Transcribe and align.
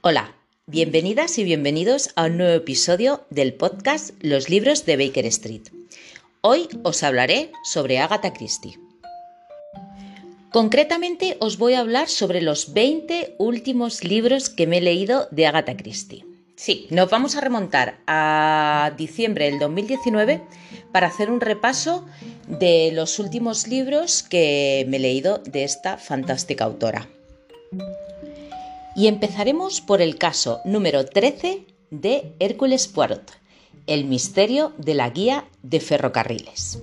Hola, 0.00 0.32
bienvenidas 0.68 1.38
y 1.38 1.44
bienvenidos 1.44 2.10
a 2.14 2.26
un 2.26 2.36
nuevo 2.36 2.54
episodio 2.54 3.26
del 3.30 3.52
podcast 3.52 4.10
Los 4.20 4.48
libros 4.48 4.86
de 4.86 4.96
Baker 4.96 5.26
Street. 5.26 5.62
Hoy 6.40 6.68
os 6.84 7.02
hablaré 7.02 7.50
sobre 7.64 7.98
Agatha 7.98 8.32
Christie. 8.32 8.78
Concretamente 10.52 11.36
os 11.40 11.58
voy 11.58 11.74
a 11.74 11.80
hablar 11.80 12.08
sobre 12.08 12.42
los 12.42 12.72
20 12.74 13.34
últimos 13.38 14.04
libros 14.04 14.50
que 14.50 14.68
me 14.68 14.78
he 14.78 14.82
leído 14.82 15.26
de 15.32 15.46
Agatha 15.46 15.76
Christie. 15.76 16.24
Sí, 16.54 16.86
nos 16.90 17.10
vamos 17.10 17.34
a 17.34 17.40
remontar 17.40 17.98
a 18.06 18.92
diciembre 18.96 19.50
del 19.50 19.58
2019 19.58 20.42
para 20.92 21.08
hacer 21.08 21.28
un 21.28 21.40
repaso 21.40 22.06
de 22.46 22.92
los 22.92 23.18
últimos 23.18 23.66
libros 23.66 24.22
que 24.22 24.86
me 24.88 24.98
he 24.98 25.00
leído 25.00 25.38
de 25.38 25.64
esta 25.64 25.98
fantástica 25.98 26.64
autora. 26.64 27.08
Y 28.98 29.06
empezaremos 29.06 29.80
por 29.80 30.02
el 30.02 30.18
caso 30.18 30.58
número 30.64 31.06
13 31.06 31.64
de 31.92 32.34
Hércules 32.40 32.88
Poirot, 32.88 33.30
el 33.86 34.04
misterio 34.04 34.72
de 34.76 34.94
la 34.94 35.08
guía 35.10 35.44
de 35.62 35.78
ferrocarriles. 35.78 36.82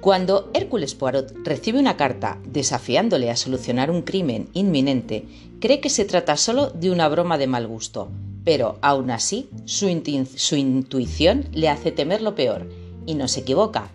Cuando 0.00 0.50
Hércules 0.54 0.94
Poirot 0.94 1.34
recibe 1.44 1.80
una 1.80 1.98
carta 1.98 2.38
desafiándole 2.46 3.30
a 3.30 3.36
solucionar 3.36 3.90
un 3.90 4.00
crimen 4.00 4.48
inminente, 4.54 5.26
cree 5.60 5.80
que 5.80 5.90
se 5.90 6.06
trata 6.06 6.38
solo 6.38 6.70
de 6.70 6.90
una 6.90 7.10
broma 7.10 7.36
de 7.36 7.46
mal 7.46 7.66
gusto, 7.66 8.08
pero 8.42 8.78
aún 8.80 9.10
así 9.10 9.50
su, 9.66 9.86
intuición 9.86 11.44
le 11.52 11.68
hace 11.68 11.92
temer 11.92 12.22
lo 12.22 12.34
peor, 12.34 12.70
y 13.04 13.16
no 13.16 13.28
se 13.28 13.40
equivoca. 13.40 13.90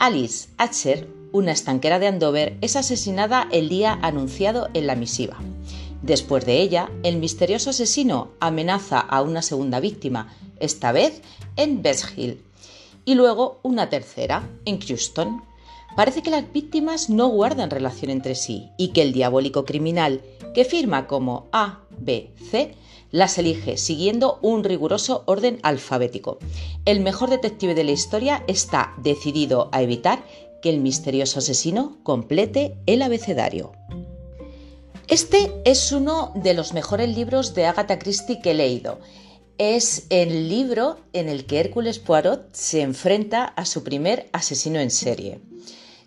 Alice 0.00 0.48
Hatcher, 0.56 1.06
una 1.30 1.52
estanquera 1.52 2.00
de 2.00 2.08
Andover, 2.08 2.56
es 2.60 2.74
asesinada 2.74 3.46
el 3.52 3.68
día 3.68 3.96
anunciado 4.02 4.68
en 4.74 4.88
la 4.88 4.96
misiva. 4.96 5.38
Después 6.02 6.46
de 6.46 6.60
ella, 6.60 6.90
el 7.02 7.16
misterioso 7.16 7.70
asesino 7.70 8.32
amenaza 8.40 9.00
a 9.00 9.22
una 9.22 9.42
segunda 9.42 9.80
víctima, 9.80 10.34
esta 10.60 10.92
vez 10.92 11.22
en 11.56 11.82
Best 11.82 12.16
Hill, 12.16 12.42
y 13.04 13.14
luego 13.14 13.60
una 13.62 13.88
tercera 13.88 14.48
en 14.64 14.80
Houston. 14.80 15.42
Parece 15.96 16.22
que 16.22 16.30
las 16.30 16.52
víctimas 16.52 17.08
no 17.08 17.28
guardan 17.28 17.70
relación 17.70 18.10
entre 18.10 18.34
sí 18.34 18.68
y 18.76 18.88
que 18.88 19.02
el 19.02 19.12
diabólico 19.12 19.64
criminal, 19.64 20.20
que 20.54 20.64
firma 20.64 21.06
como 21.06 21.46
A, 21.52 21.80
B, 21.98 22.30
C, 22.50 22.74
las 23.10 23.38
elige 23.38 23.78
siguiendo 23.78 24.38
un 24.42 24.64
riguroso 24.64 25.22
orden 25.26 25.58
alfabético. 25.62 26.38
El 26.84 27.00
mejor 27.00 27.30
detective 27.30 27.74
de 27.74 27.84
la 27.84 27.92
historia 27.92 28.44
está 28.46 28.94
decidido 29.02 29.70
a 29.72 29.82
evitar 29.82 30.24
que 30.60 30.70
el 30.70 30.80
misterioso 30.80 31.38
asesino 31.38 31.96
complete 32.02 32.76
el 32.86 33.02
abecedario. 33.02 33.72
Este 35.08 35.52
es 35.64 35.92
uno 35.92 36.32
de 36.34 36.52
los 36.52 36.72
mejores 36.72 37.08
libros 37.14 37.54
de 37.54 37.64
Agatha 37.66 37.96
Christie 37.96 38.40
que 38.40 38.50
he 38.50 38.54
leído. 38.54 38.98
Es 39.56 40.06
el 40.10 40.48
libro 40.48 40.98
en 41.12 41.28
el 41.28 41.46
que 41.46 41.60
Hércules 41.60 42.00
Poirot 42.00 42.52
se 42.52 42.80
enfrenta 42.80 43.44
a 43.44 43.66
su 43.66 43.84
primer 43.84 44.28
asesino 44.32 44.80
en 44.80 44.90
serie. 44.90 45.38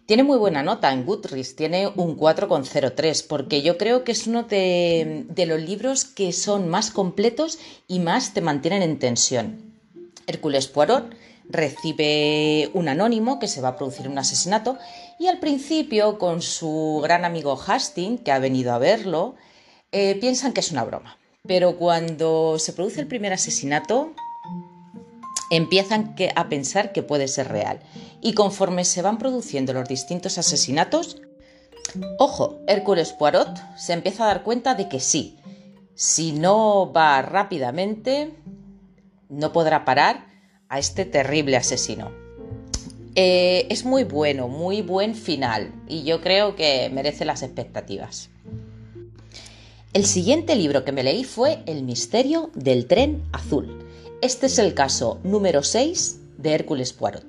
Tiene 0.05 0.23
muy 0.23 0.37
buena 0.37 0.63
nota 0.63 0.91
en 0.91 1.05
Goodreads, 1.05 1.55
tiene 1.55 1.87
un 1.87 2.17
4,03, 2.17 3.25
porque 3.25 3.61
yo 3.61 3.77
creo 3.77 4.03
que 4.03 4.11
es 4.11 4.27
uno 4.27 4.43
de, 4.43 5.25
de, 5.29 5.45
los 5.45 5.61
libros 5.61 6.03
que 6.03 6.33
son 6.33 6.67
más 6.67 6.91
completos 6.91 7.57
y 7.87 7.99
más 7.99 8.33
te 8.33 8.41
mantienen 8.41 8.81
en 8.81 8.99
tensión. 8.99 9.79
Hércules 10.27 10.67
Poirot 10.67 11.15
recibe 11.47 12.69
un 12.73 12.89
anónimo 12.89 13.39
que 13.39 13.47
se 13.47 13.61
va 13.61 13.69
a 13.69 13.75
producir 13.77 14.09
un 14.09 14.17
asesinato 14.17 14.77
y 15.19 15.27
al 15.27 15.39
principio 15.39 16.17
con 16.17 16.41
su 16.41 17.01
gran 17.03 17.25
amigo 17.25 17.59
Hastings, 17.61 18.21
que 18.21 18.31
ha 18.31 18.39
venido 18.39 18.73
a 18.73 18.79
verlo, 18.79 19.35
eh, 19.91 20.17
piensan 20.19 20.53
que 20.53 20.61
es 20.61 20.71
una 20.71 20.85
broma. 20.85 21.17
Pero 21.45 21.77
cuando 21.77 22.57
se 22.57 22.71
produce 22.71 23.01
el 23.01 23.07
primer 23.07 23.33
asesinato, 23.33 24.13
empiezan 25.51 26.15
a 26.35 26.47
pensar 26.47 26.93
que 26.93 27.03
puede 27.03 27.27
ser 27.27 27.49
real. 27.49 27.81
Y 28.21 28.33
conforme 28.33 28.85
se 28.85 29.01
van 29.01 29.17
produciendo 29.17 29.73
los 29.73 29.89
distintos 29.89 30.37
asesinatos, 30.37 31.21
ojo, 32.17 32.59
Hércules 32.67 33.11
Poirot 33.11 33.59
se 33.77 33.93
empieza 33.93 34.23
a 34.23 34.27
dar 34.27 34.43
cuenta 34.43 34.73
de 34.73 34.87
que 34.87 35.01
sí, 35.01 35.37
si 35.95 36.31
no 36.31 36.93
va 36.93 37.21
rápidamente, 37.21 38.33
no 39.27 39.51
podrá 39.51 39.83
parar 39.83 40.27
a 40.69 40.79
este 40.79 41.03
terrible 41.03 41.57
asesino. 41.57 42.18
Eh, 43.15 43.67
es 43.69 43.85
muy 43.85 44.03
bueno, 44.03 44.47
muy 44.47 44.81
buen 44.81 45.15
final 45.15 45.73
y 45.87 46.03
yo 46.03 46.21
creo 46.21 46.55
que 46.55 46.89
merece 46.93 47.25
las 47.25 47.43
expectativas. 47.43 48.29
El 49.91 50.05
siguiente 50.05 50.55
libro 50.55 50.85
que 50.85 50.91
me 50.91 51.03
leí 51.03 51.23
fue 51.23 51.63
El 51.65 51.83
misterio 51.83 52.51
del 52.53 52.85
tren 52.85 53.23
azul. 53.31 53.83
Este 54.21 54.45
es 54.45 54.59
el 54.59 54.73
caso 54.73 55.19
número 55.23 55.63
6 55.63 56.19
de 56.37 56.53
Hércules 56.53 56.93
Poirot. 56.93 57.25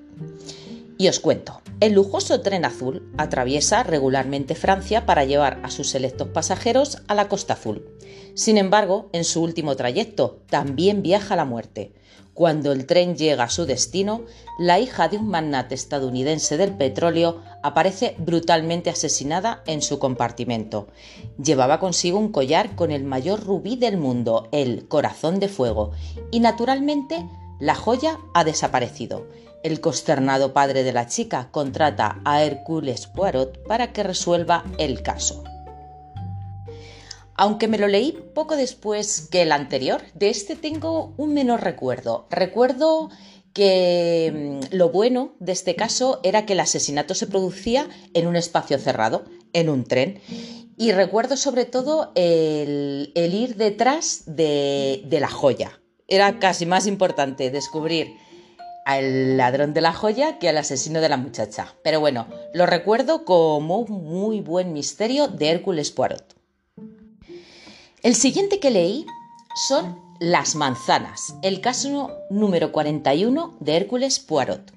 Y 0.98 1.08
os 1.08 1.20
cuento, 1.20 1.62
el 1.80 1.94
lujoso 1.94 2.42
tren 2.42 2.66
azul 2.66 3.10
atraviesa 3.16 3.82
regularmente 3.82 4.54
Francia 4.54 5.06
para 5.06 5.24
llevar 5.24 5.58
a 5.62 5.70
sus 5.70 5.88
selectos 5.88 6.28
pasajeros 6.28 6.98
a 7.08 7.14
la 7.14 7.28
Costa 7.30 7.54
Azul. 7.54 7.86
Sin 8.34 8.58
embargo, 8.58 9.08
en 9.14 9.24
su 9.24 9.42
último 9.42 9.76
trayecto 9.76 10.42
también 10.50 11.02
viaja 11.02 11.36
la 11.36 11.46
muerte, 11.46 11.94
cuando 12.34 12.72
el 12.72 12.86
tren 12.86 13.16
llega 13.16 13.44
a 13.44 13.50
su 13.50 13.66
destino, 13.66 14.22
la 14.58 14.78
hija 14.78 15.08
de 15.08 15.18
un 15.18 15.28
magnate 15.28 15.74
estadounidense 15.74 16.56
del 16.56 16.72
petróleo 16.76 17.42
aparece 17.62 18.14
brutalmente 18.18 18.90
asesinada 18.90 19.62
en 19.66 19.82
su 19.82 19.98
compartimento. 19.98 20.88
Llevaba 21.42 21.80
consigo 21.80 22.18
un 22.18 22.32
collar 22.32 22.74
con 22.76 22.90
el 22.90 23.04
mayor 23.04 23.44
rubí 23.44 23.76
del 23.76 23.96
mundo, 23.96 24.48
el 24.52 24.88
corazón 24.88 25.40
de 25.40 25.48
fuego, 25.48 25.92
y 26.30 26.40
naturalmente 26.40 27.28
la 27.58 27.74
joya 27.74 28.18
ha 28.34 28.44
desaparecido. 28.44 29.26
El 29.62 29.80
consternado 29.80 30.54
padre 30.54 30.82
de 30.82 30.92
la 30.92 31.06
chica 31.06 31.48
contrata 31.50 32.20
a 32.24 32.42
Hércules 32.42 33.06
Poirot 33.06 33.62
para 33.66 33.92
que 33.92 34.02
resuelva 34.02 34.64
el 34.78 35.02
caso. 35.02 35.44
Aunque 37.40 37.68
me 37.68 37.78
lo 37.78 37.88
leí 37.88 38.12
poco 38.34 38.54
después 38.54 39.28
que 39.30 39.40
el 39.40 39.52
anterior, 39.52 40.02
de 40.12 40.28
este 40.28 40.56
tengo 40.56 41.14
un 41.16 41.32
menor 41.32 41.62
recuerdo. 41.62 42.26
Recuerdo 42.28 43.08
que 43.54 44.60
mm, 44.70 44.76
lo 44.76 44.90
bueno 44.90 45.32
de 45.40 45.52
este 45.52 45.74
caso 45.74 46.20
era 46.22 46.44
que 46.44 46.52
el 46.52 46.60
asesinato 46.60 47.14
se 47.14 47.26
producía 47.26 47.88
en 48.12 48.26
un 48.26 48.36
espacio 48.36 48.76
cerrado, 48.78 49.24
en 49.54 49.70
un 49.70 49.84
tren. 49.84 50.20
Y 50.76 50.92
recuerdo 50.92 51.38
sobre 51.38 51.64
todo 51.64 52.12
el, 52.14 53.10
ir 53.14 53.56
detrás 53.56 54.24
de, 54.26 55.02
de 55.06 55.20
la 55.20 55.30
joya. 55.30 55.80
Era 56.08 56.40
casi 56.40 56.66
más 56.66 56.86
importante 56.86 57.50
descubrir 57.50 58.16
al 58.84 59.38
ladrón 59.38 59.72
de 59.72 59.80
la 59.80 59.94
joya 59.94 60.38
que 60.38 60.50
al 60.50 60.58
asesino 60.58 61.00
de 61.00 61.08
la 61.08 61.16
muchacha. 61.16 61.74
Pero 61.82 62.00
bueno, 62.00 62.26
lo 62.52 62.66
recuerdo 62.66 63.24
como 63.24 63.78
un 63.78 64.04
muy 64.04 64.42
buen 64.42 64.74
misterio 64.74 65.26
de 65.28 65.48
Hércules 65.48 65.90
Poirot. 65.90 66.39
El 68.02 68.14
siguiente 68.14 68.60
que 68.60 68.70
leí 68.70 69.04
son 69.68 70.00
Las 70.20 70.54
manzanas, 70.54 71.34
el 71.42 71.60
caso 71.60 72.10
número 72.30 72.72
41 72.72 73.56
de 73.60 73.76
Hércules 73.76 74.20
Poirot. 74.20 74.72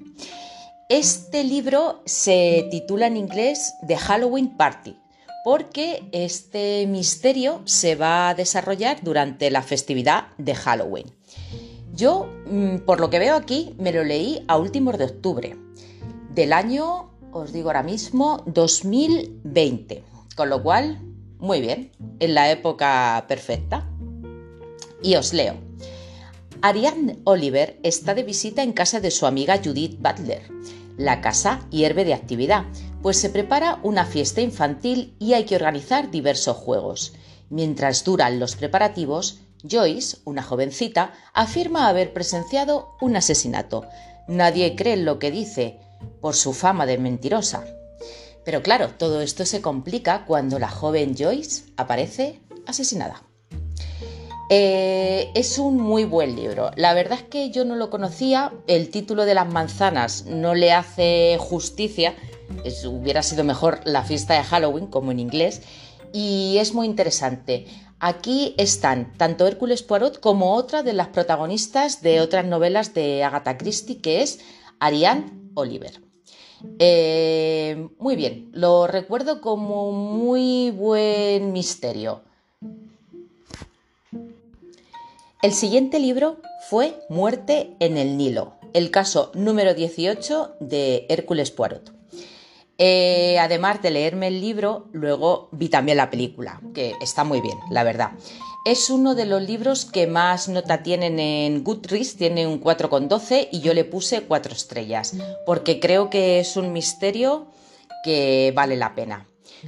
Este 0.89 1.45
libro 1.45 2.01
se 2.05 2.67
titula 2.69 3.07
en 3.07 3.15
inglés 3.15 3.75
The 3.87 3.95
Halloween 3.95 4.57
Party 4.57 4.97
porque 5.45 6.03
este 6.11 6.85
misterio 6.85 7.61
se 7.63 7.95
va 7.95 8.27
a 8.27 8.35
desarrollar 8.35 9.01
durante 9.03 9.49
la 9.51 9.61
festividad 9.61 10.27
de 10.37 10.55
Halloween. 10.55 11.05
Yo, 11.93 12.27
mm, 12.45 12.79
por 12.79 12.99
lo 12.99 13.09
que 13.09 13.19
veo 13.19 13.35
aquí, 13.35 13.73
me 13.77 13.93
lo 13.93 14.03
leí 14.03 14.43
a 14.49 14.57
últimos 14.57 14.97
de 14.97 15.05
octubre 15.05 15.55
del 16.29 16.51
año, 16.51 17.11
os 17.31 17.53
digo 17.53 17.69
ahora 17.69 17.83
mismo, 17.83 18.43
2020, 18.47 20.03
con 20.35 20.49
lo 20.49 20.61
cual 20.61 20.99
muy 21.43 21.59
bien, 21.59 21.91
en 22.21 22.35
la 22.35 22.49
época 22.51 23.25
perfecta. 23.27 23.85
Y 25.01 25.15
os 25.15 25.33
leo. 25.33 25.55
Ariane 26.61 27.19
Oliver 27.25 27.81
está 27.83 28.13
de 28.13 28.23
visita 28.23 28.63
en 28.63 28.71
casa 28.71 29.01
de 29.01 29.11
su 29.11 29.25
amiga 29.25 29.59
Judith 29.61 29.99
Butler. 29.99 30.49
La 30.95 31.19
casa 31.19 31.59
hierve 31.69 32.05
de 32.05 32.13
actividad, 32.13 32.63
pues 33.01 33.17
se 33.17 33.29
prepara 33.29 33.81
una 33.83 34.05
fiesta 34.05 34.39
infantil 34.39 35.17
y 35.19 35.33
hay 35.33 35.43
que 35.43 35.57
organizar 35.57 36.11
diversos 36.11 36.55
juegos. 36.55 37.13
Mientras 37.49 38.05
duran 38.05 38.39
los 38.39 38.55
preparativos, 38.55 39.41
Joyce, 39.69 40.19
una 40.23 40.43
jovencita, 40.43 41.11
afirma 41.33 41.89
haber 41.89 42.13
presenciado 42.13 42.95
un 43.01 43.17
asesinato. 43.17 43.85
Nadie 44.29 44.77
cree 44.77 44.93
en 44.93 45.03
lo 45.03 45.19
que 45.19 45.29
dice, 45.29 45.77
por 46.21 46.35
su 46.35 46.53
fama 46.53 46.85
de 46.85 46.97
mentirosa. 46.97 47.65
Pero 48.45 48.61
claro, 48.61 48.89
todo 48.89 49.21
esto 49.21 49.45
se 49.45 49.61
complica 49.61 50.25
cuando 50.25 50.59
la 50.59 50.69
joven 50.69 51.15
Joyce 51.17 51.63
aparece 51.77 52.41
asesinada. 52.65 53.23
Eh, 54.49 55.31
es 55.35 55.57
un 55.57 55.77
muy 55.79 56.03
buen 56.03 56.35
libro. 56.35 56.71
La 56.75 56.93
verdad 56.93 57.19
es 57.19 57.23
que 57.23 57.49
yo 57.49 57.65
no 57.65 57.75
lo 57.75 57.89
conocía. 57.89 58.51
El 58.67 58.89
título 58.89 59.25
de 59.25 59.33
las 59.33 59.47
manzanas 59.47 60.25
no 60.25 60.53
le 60.53 60.71
hace 60.71 61.37
justicia. 61.39 62.15
hubiera 62.85 63.23
sido 63.23 63.43
mejor 63.43 63.79
la 63.85 64.03
fiesta 64.03 64.35
de 64.35 64.43
Halloween, 64.43 64.87
como 64.87 65.11
en 65.11 65.19
inglés. 65.19 65.61
y 66.15 66.57
es 66.59 66.75
muy 66.75 66.85
interesante. 66.85 67.65
Aquí 67.99 68.53
están 68.57 69.13
tanto 69.13 69.47
Hércules 69.47 69.81
Poirot 69.81 70.19
como 70.19 70.55
otra 70.55 70.83
de 70.83 70.91
las 70.91 71.07
protagonistas 71.07 72.01
de 72.01 72.19
otras 72.19 72.45
novelas 72.45 72.93
de 72.93 73.23
Agatha 73.23 73.57
Christie, 73.57 74.01
que 74.01 74.21
es 74.21 74.39
Ariane 74.79 75.31
Oliver. 75.55 76.02
Eh, 76.79 77.87
muy 77.99 78.15
bien, 78.15 78.49
lo 78.53 78.87
recuerdo 78.87 79.41
como 79.41 79.91
muy 79.91 80.71
buen 80.71 81.51
misterio. 81.51 82.21
El 85.41 85.53
siguiente 85.53 85.99
libro 85.99 86.37
fue 86.69 86.99
Muerte 87.09 87.75
en 87.79 87.97
el 87.97 88.17
Nilo, 88.17 88.53
el 88.73 88.91
caso 88.91 89.31
número 89.33 89.73
18 89.73 90.55
de 90.61 91.05
Hércules 91.09 91.51
Poirot. 91.51 91.91
Eh, 92.77 93.37
además 93.39 93.81
de 93.81 93.91
leerme 93.91 94.27
el 94.27 94.41
libro, 94.41 94.87
luego 94.93 95.49
vi 95.51 95.69
también 95.69 95.97
la 95.97 96.09
película, 96.09 96.61
que 96.73 96.95
está 97.01 97.23
muy 97.23 97.41
bien, 97.41 97.57
la 97.69 97.83
verdad. 97.83 98.11
Es 98.65 98.89
uno 98.89 99.13
de 99.13 99.25
los 99.25 99.41
libros 99.41 99.83
que 99.83 100.07
más 100.07 100.47
nota 100.47 100.83
tienen 100.83 101.19
en 101.19 101.65
Goodreads, 101.65 102.15
tiene 102.15 102.47
un 102.47 102.61
4,12 102.61 103.49
y 103.51 103.59
yo 103.59 103.73
le 103.73 103.83
puse 103.83 104.21
4 104.21 104.53
estrellas, 104.53 105.17
porque 105.45 105.81
creo 105.81 106.09
que 106.09 106.39
es 106.39 106.55
un 106.55 106.71
misterio 106.71 107.47
que 108.05 108.53
vale 108.55 108.77
la 108.77 108.95
pena. 108.95 109.27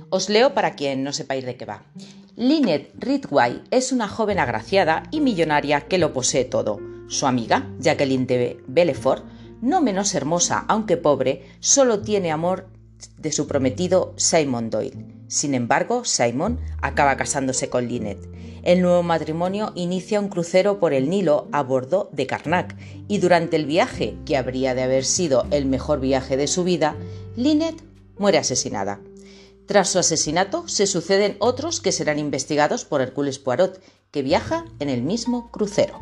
Os 0.09 0.30
leo 0.30 0.53
para 0.53 0.75
quien 0.77 1.03
no 1.03 1.12
sepáis 1.12 1.44
de 1.45 1.57
qué 1.57 1.65
va. 1.65 1.83
Lynette 2.38 2.94
Ridgway 2.97 3.63
es 3.69 3.92
una 3.92 4.07
joven 4.07 4.39
agraciada 4.39 5.03
y 5.12 5.19
millonaria 5.19 5.81
que 5.81 5.97
lo 5.97 6.13
posee 6.13 6.45
todo. 6.45 6.80
Su 7.09 7.27
amiga, 7.27 7.69
Jacqueline 7.80 8.25
de 8.25 8.62
no 9.62 9.81
menos 9.81 10.15
hermosa 10.15 10.63
aunque 10.69 10.95
pobre, 10.95 11.45
solo 11.59 12.01
tiene 12.01 12.31
amor 12.31 12.69
de 13.18 13.33
su 13.33 13.45
prometido 13.45 14.13
Simon 14.15 14.69
Doyle. 14.69 15.15
Sin 15.27 15.54
embargo, 15.54 16.06
Simon 16.06 16.60
acaba 16.81 17.18
casándose 17.18 17.69
con 17.69 17.88
Lynette. 17.88 18.30
El 18.63 18.81
nuevo 18.81 19.04
matrimonio 19.04 19.72
inicia 19.75 20.19
un 20.19 20.30
crucero 20.30 20.80
por 20.80 20.94
el 20.94 21.10
Nilo 21.10 21.48
a 21.51 21.62
bordo 21.62 22.10
de 22.12 22.25
Karnak 22.25 22.75
y 23.07 23.19
durante 23.19 23.56
el 23.56 23.66
viaje, 23.66 24.18
que 24.25 24.38
habría 24.38 24.74
de 24.74 24.83
haber 24.83 25.06
sido 25.06 25.45
el 25.51 25.66
mejor 25.66 26.00
viaje 26.00 26.36
de 26.38 26.48
su 26.48 26.63
vida, 26.63 26.95
Lynette 27.36 27.83
muere 28.18 28.39
asesinada. 28.39 29.00
Tras 29.68 29.89
su 29.89 30.00
asesinato 30.00 30.68
se 30.68 30.88
suceden 30.88 31.38
otros 31.39 31.81
que 31.81 31.92
serán 31.92 32.19
investigados 32.19 32.86
por 32.86 33.01
Hércules 33.01 33.39
Poirot, 33.39 33.81
que 34.12 34.21
viaja 34.21 34.66
en 34.80 34.89
el 34.89 35.01
mismo 35.01 35.50
crucero. 35.51 36.00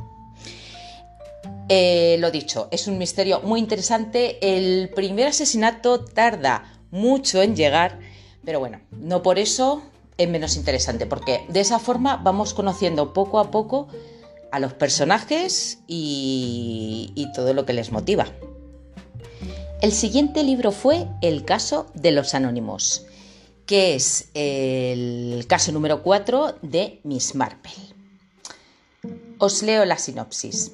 Eh, 1.70 2.18
lo 2.20 2.30
dicho, 2.30 2.68
es 2.72 2.88
un 2.88 2.98
misterio 2.98 3.40
muy 3.42 3.60
interesante. 3.60 4.38
El 4.42 4.90
primer 4.90 5.28
asesinato 5.28 6.04
tarda 6.04 6.74
mucho 6.92 7.42
en 7.42 7.56
llegar, 7.56 8.00
pero 8.46 8.60
bueno, 8.60 8.82
no 8.92 9.24
por 9.24 9.40
eso 9.40 9.84
es 10.18 10.30
menos 10.30 10.56
interesante, 10.56 11.06
porque 11.06 11.46
de 11.50 11.60
esa 11.60 11.80
forma 11.80 12.18
vamos 12.18 12.54
conociendo 12.54 13.14
poco 13.14 13.40
a 13.40 13.52
poco 13.52 13.88
a 14.52 14.60
los 14.60 14.74
personajes 14.74 15.80
y, 15.88 17.28
todo 17.34 17.54
lo 17.54 17.66
que 17.66 17.74
les 17.74 17.92
motiva. 17.92 18.28
El 19.82 19.92
siguiente 19.92 20.44
libro 20.44 20.72
fue 20.72 21.08
El 21.22 21.46
caso 21.46 21.88
de 21.96 22.12
los 22.12 22.36
anónimos, 22.36 23.06
que 23.66 23.96
es 23.96 24.30
el 24.36 25.46
caso 25.48 25.72
número 25.72 26.04
4 26.04 26.58
de 26.62 27.00
Miss 27.04 27.34
Marple. 27.34 27.72
Os 29.40 29.64
leo 29.64 29.84
la 29.86 29.98
sinopsis. 29.98 30.74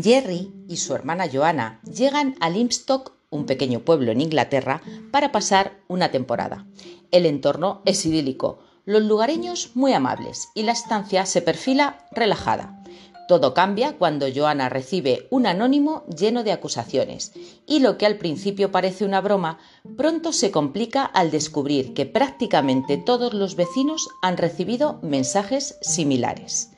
Jerry 0.00 0.52
y 0.68 0.76
su 0.76 0.94
hermana 0.94 1.28
Joanna 1.32 1.80
llegan 1.82 2.36
a 2.40 2.50
Limstock 2.50 3.12
un 3.30 3.46
pequeño 3.46 3.80
pueblo 3.80 4.12
en 4.12 4.20
Inglaterra, 4.20 4.82
para 5.10 5.32
pasar 5.32 5.78
una 5.88 6.10
temporada. 6.10 6.66
El 7.10 7.26
entorno 7.26 7.82
es 7.84 8.04
idílico, 8.06 8.60
los 8.84 9.02
lugareños 9.02 9.70
muy 9.74 9.92
amables 9.92 10.48
y 10.54 10.62
la 10.62 10.72
estancia 10.72 11.24
se 11.26 11.42
perfila 11.42 12.06
relajada. 12.12 12.82
Todo 13.26 13.54
cambia 13.54 13.96
cuando 13.96 14.26
Joana 14.34 14.68
recibe 14.68 15.26
un 15.30 15.46
anónimo 15.46 16.04
lleno 16.06 16.44
de 16.44 16.52
acusaciones, 16.52 17.32
y 17.66 17.78
lo 17.78 17.96
que 17.96 18.04
al 18.04 18.18
principio 18.18 18.70
parece 18.70 19.06
una 19.06 19.22
broma, 19.22 19.58
pronto 19.96 20.32
se 20.32 20.50
complica 20.50 21.04
al 21.04 21.30
descubrir 21.30 21.94
que 21.94 22.04
prácticamente 22.04 22.98
todos 22.98 23.32
los 23.32 23.56
vecinos 23.56 24.10
han 24.20 24.36
recibido 24.36 24.98
mensajes 25.02 25.78
similares. 25.80 26.72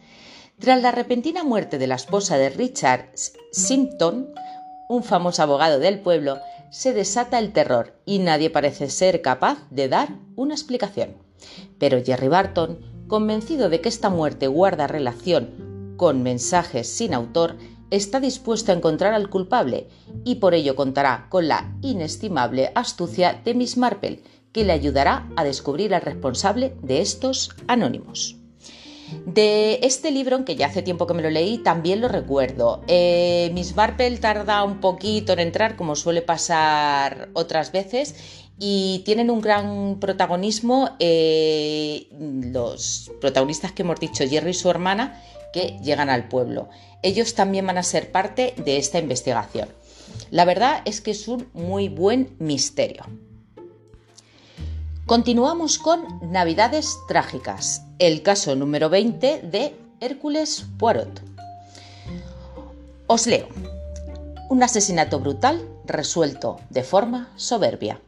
Tras 0.61 0.81
la 0.81 0.93
repentina 0.93 1.43
muerte 1.43 1.79
de 1.79 1.89
la 1.89 1.97
esposa 1.97 2.39
de 2.39 2.51
Richard 2.51 3.11
Simpton, 3.51 4.33
un 4.89 5.03
famoso 5.03 5.43
abogado 5.43 5.79
del 5.79 6.01
pueblo, 6.01 6.39
se 6.71 6.93
desata 6.93 7.39
el 7.39 7.53
terror 7.53 7.95
y 8.05 8.19
nadie 8.19 8.51
parece 8.51 8.91
ser 8.91 9.23
capaz 9.23 9.59
de 9.71 9.89
dar 9.89 10.09
una 10.37 10.55
explicación. 10.55 11.17
Pero 11.79 12.03
Jerry 12.05 12.29
Barton, 12.29 12.79
convencido 13.09 13.69
de 13.69 13.81
que 13.81 13.89
esta 13.89 14.11
muerte 14.11 14.47
guarda 14.47 14.87
relación 14.87 15.95
con 15.97 16.23
mensajes 16.23 16.89
sin 16.89 17.15
autor, 17.15 17.57
está 17.91 18.21
dispuesto 18.21 18.73
a 18.73 18.75
encontrar 18.75 19.15
al 19.15 19.31
culpable 19.31 19.89
y 20.25 20.37
por 20.37 20.55
ello 20.55 20.75
contará 20.75 21.27
con 21.29 21.49
la 21.49 21.73
inestimable 21.83 22.73
astucia 22.75 23.41
de 23.45 23.55
Miss 23.55 23.77
Marple, 23.77 24.23
que 24.53 24.65
le 24.65 24.73
ayudará 24.73 25.29
a 25.37 25.45
descubrir 25.45 25.95
al 25.95 26.03
responsable 26.03 26.75
de 26.83 27.01
estos 27.01 27.51
anónimos. 27.69 28.37
De 29.27 29.81
este 29.83 30.11
libro, 30.11 30.37
aunque 30.37 30.57
ya 30.57 30.67
hace 30.67 30.83
tiempo 30.83 31.07
que 31.07 31.15
me 31.15 31.23
lo 31.23 31.31
leí, 31.31 31.59
también 31.59 32.01
lo 32.01 32.09
recuerdo. 32.09 32.83
Eh, 32.89 33.51
Miss 33.55 33.77
Marple 33.77 34.17
tarda 34.19 34.63
un 34.65 34.81
poquito 34.81 35.33
en 35.33 35.41
entrar, 35.41 35.77
como 35.77 35.95
suele 35.95 36.23
pasar 36.23 37.29
otras 37.35 37.73
veces, 37.73 38.15
y 38.59 39.03
tienen 39.05 39.31
un 39.31 39.41
gran 39.41 39.99
protagonismo 40.01 40.91
eh, 40.99 42.09
los 42.11 43.13
protagonistas 43.21 43.73
que 43.73 43.83
hemos 43.83 44.01
dicho, 44.01 44.25
Jerry 44.29 44.51
y 44.51 44.55
su 44.55 44.71
hermana, 44.71 45.23
que 45.53 45.79
llegan 45.83 46.11
al 46.11 46.29
pueblo. 46.29 46.69
Ellos 47.03 47.35
también 47.35 47.67
van 47.67 47.79
a 47.79 47.83
ser 47.83 48.11
parte 48.11 48.55
de 48.57 48.79
esta 48.79 48.99
investigación. 48.99 49.69
La 50.31 50.45
verdad 50.45 50.83
es 50.85 51.01
que 51.01 51.13
es 51.13 51.29
un 51.29 51.49
muy 51.53 51.89
buen 51.89 52.35
misterio. 52.39 53.05
Continuamos 55.07 55.79
con 55.79 56.01
Navidades 56.33 56.99
Trágicas, 57.07 57.85
el 58.01 58.25
caso 58.25 58.57
número 58.57 58.91
20 58.91 59.43
de 59.43 59.77
Hércules 60.01 60.67
Poirot. 60.81 61.23
Os 63.07 63.29
leo. 63.29 63.47
Un 64.51 64.65
asesinato 64.65 65.21
brutal 65.21 65.65
resuelto 65.85 66.57
de 66.71 66.83
forma 66.83 67.33
soberbia. 67.37 68.01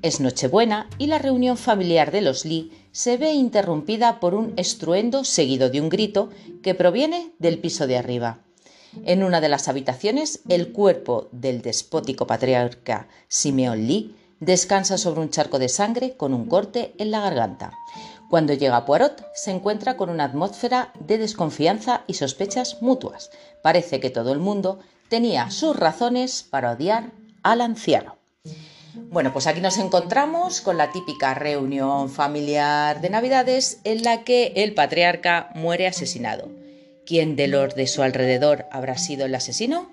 Es 0.00 0.20
Nochebuena 0.20 0.88
y 0.96 1.08
la 1.08 1.18
reunión 1.18 1.58
familiar 1.58 2.10
de 2.10 2.22
los 2.22 2.46
Lee 2.46 2.72
se 2.92 3.18
ve 3.18 3.34
interrumpida 3.34 4.18
por 4.18 4.32
un 4.32 4.54
estruendo 4.56 5.24
seguido 5.24 5.68
de 5.68 5.82
un 5.82 5.90
grito 5.90 6.30
que 6.62 6.74
proviene 6.74 7.34
del 7.40 7.58
piso 7.58 7.86
de 7.86 7.98
arriba. 7.98 8.38
En 9.04 9.22
una 9.22 9.42
de 9.42 9.50
las 9.50 9.68
habitaciones, 9.68 10.40
el 10.48 10.72
cuerpo 10.72 11.28
del 11.30 11.60
despótico 11.60 12.26
patriarca 12.26 13.06
Simeón 13.28 13.86
Lee 13.86 14.16
Descansa 14.42 14.98
sobre 14.98 15.20
un 15.20 15.30
charco 15.30 15.60
de 15.60 15.68
sangre 15.68 16.16
con 16.16 16.34
un 16.34 16.46
corte 16.46 16.94
en 16.98 17.12
la 17.12 17.20
garganta. 17.20 17.78
Cuando 18.28 18.52
llega 18.52 18.76
a 18.76 18.84
Poirot, 18.84 19.24
se 19.36 19.52
encuentra 19.52 19.96
con 19.96 20.10
una 20.10 20.24
atmósfera 20.24 20.92
de 20.98 21.16
desconfianza 21.16 22.02
y 22.08 22.14
sospechas 22.14 22.82
mutuas. 22.82 23.30
Parece 23.62 24.00
que 24.00 24.10
todo 24.10 24.32
el 24.32 24.40
mundo 24.40 24.80
tenía 25.08 25.48
sus 25.52 25.76
razones 25.76 26.42
para 26.42 26.72
odiar 26.72 27.12
al 27.44 27.60
anciano. 27.60 28.16
Bueno, 29.12 29.32
pues 29.32 29.46
aquí 29.46 29.60
nos 29.60 29.78
encontramos 29.78 30.60
con 30.60 30.76
la 30.76 30.90
típica 30.90 31.34
reunión 31.34 32.10
familiar 32.10 33.00
de 33.00 33.10
Navidades 33.10 33.78
en 33.84 34.02
la 34.02 34.24
que 34.24 34.54
el 34.56 34.74
patriarca 34.74 35.50
muere 35.54 35.86
asesinado. 35.86 36.48
¿Quién 37.06 37.36
de 37.36 37.46
los 37.46 37.76
de 37.76 37.86
su 37.86 38.02
alrededor 38.02 38.66
habrá 38.72 38.98
sido 38.98 39.24
el 39.24 39.36
asesino? 39.36 39.92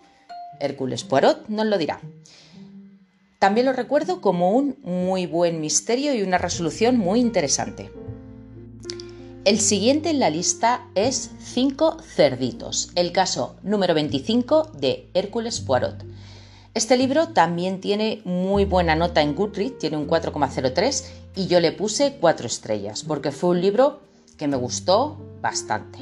Hércules 0.60 1.04
Poirot 1.04 1.48
nos 1.50 1.68
lo 1.68 1.78
dirá. 1.78 2.02
También 3.40 3.68
lo 3.68 3.74
recuerdo 3.74 4.20
como 4.20 4.52
un 4.52 4.78
muy 4.84 5.26
buen 5.26 5.62
misterio 5.62 6.14
y 6.14 6.24
una 6.24 6.38
resolución 6.38 6.98
muy 6.98 7.22
interesante. 7.22 7.90
El 9.46 9.62
siguiente 9.62 10.10
en 10.10 10.20
la 10.20 10.30
lista 10.30 10.86
es 10.94 11.32
Cinco 11.40 11.98
cerditos, 12.04 12.92
el 12.96 13.14
caso 13.14 13.56
número 13.64 13.94
25 13.94 14.74
de 14.78 15.08
Hércules 15.14 15.62
Poirot. 15.62 16.04
Este 16.74 16.98
libro 16.98 17.30
también 17.30 17.80
tiene 17.80 18.22
muy 18.26 18.66
buena 18.66 18.96
nota 18.96 19.22
en 19.22 19.34
Goodreads, 19.36 19.80
tiene 19.80 19.96
un 19.96 20.08
4,03 20.08 21.06
y 21.38 21.48
yo 21.48 21.62
le 21.62 21.72
puse 21.72 22.18
4 22.20 22.46
estrellas 22.46 23.06
porque 23.08 23.32
fue 23.32 23.52
un 23.52 23.62
libro 23.62 24.02
que 24.38 24.50
me 24.50 24.58
gustó 24.58 25.18
bastante. 25.42 26.00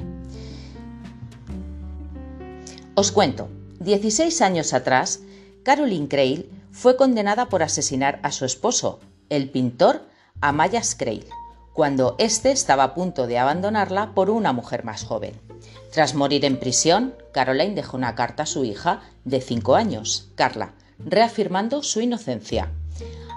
Os 2.95 3.11
cuento, 3.11 3.47
16 3.79 4.41
años 4.41 4.73
atrás, 4.73 5.19
Caroline 5.61 6.07
Crail 6.07 6.56
fue 6.77 6.95
condenada 6.95 7.49
por 7.49 7.63
asesinar 7.63 8.19
a 8.21 8.31
su 8.31 8.45
esposo, 8.45 8.99
el 9.29 9.49
pintor 9.49 10.03
Amaya 10.41 10.83
Scrail, 10.83 11.25
cuando 11.73 12.15
éste 12.19 12.51
estaba 12.51 12.83
a 12.83 12.93
punto 12.93 13.25
de 13.25 13.39
abandonarla 13.39 14.13
por 14.13 14.29
una 14.29 14.53
mujer 14.53 14.83
más 14.83 15.03
joven. 15.03 15.33
Tras 15.91 16.13
morir 16.13 16.45
en 16.45 16.59
prisión, 16.59 17.15
Caroline 17.31 17.73
dejó 17.73 17.97
una 17.97 18.13
carta 18.13 18.43
a 18.43 18.45
su 18.45 18.63
hija 18.63 19.01
de 19.25 19.41
5 19.41 19.75
años, 19.75 20.29
Carla, 20.35 20.73
reafirmando 20.99 21.81
su 21.81 21.99
inocencia. 21.99 22.71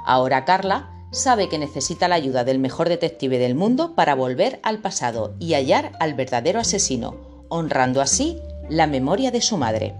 Ahora 0.04 0.44
Carla 0.44 0.90
sabe 1.10 1.48
que 1.48 1.58
necesita 1.58 2.08
la 2.08 2.16
ayuda 2.16 2.44
del 2.44 2.58
mejor 2.58 2.90
detective 2.90 3.38
del 3.38 3.54
mundo 3.54 3.94
para 3.94 4.14
volver 4.14 4.60
al 4.62 4.80
pasado 4.80 5.34
y 5.38 5.54
hallar 5.54 5.92
al 5.98 6.12
verdadero 6.12 6.60
asesino, 6.60 7.16
honrando 7.48 8.02
así 8.02 8.38
la 8.68 8.86
memoria 8.86 9.30
de 9.30 9.40
su 9.40 9.56
madre. 9.56 9.94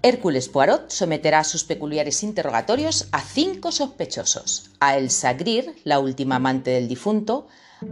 Hércules 0.00 0.48
Poirot 0.48 0.90
someterá 0.90 1.40
a 1.40 1.44
sus 1.44 1.64
peculiares 1.64 2.22
interrogatorios 2.22 3.08
a 3.10 3.20
cinco 3.20 3.72
sospechosos: 3.72 4.70
a 4.78 4.96
Elsa 4.96 5.32
Greer, 5.32 5.74
la 5.82 5.98
última 5.98 6.36
amante 6.36 6.70
del 6.70 6.86
difunto, 6.86 7.48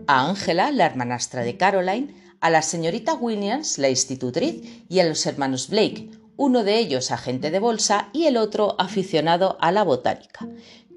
a 0.07 0.29
Angela, 0.29 0.71
la 0.71 0.87
hermanastra 0.87 1.43
de 1.43 1.57
Caroline, 1.57 2.15
a 2.41 2.51
la 2.51 2.63
señorita 2.63 3.15
Williams, 3.15 3.79
la 3.79 3.89
institutriz, 3.89 4.85
y 4.89 5.01
a 5.01 5.05
los 5.05 5.27
hermanos 5.27 5.69
Blake, 5.69 6.11
uno 6.37 6.63
de 6.63 6.79
ellos 6.79 7.11
agente 7.11 7.51
de 7.51 7.59
bolsa 7.59 8.09
y 8.13 8.27
el 8.27 8.37
otro 8.37 8.77
aficionado 8.79 9.57
a 9.61 9.73
la 9.73 9.83
botánica. 9.83 10.49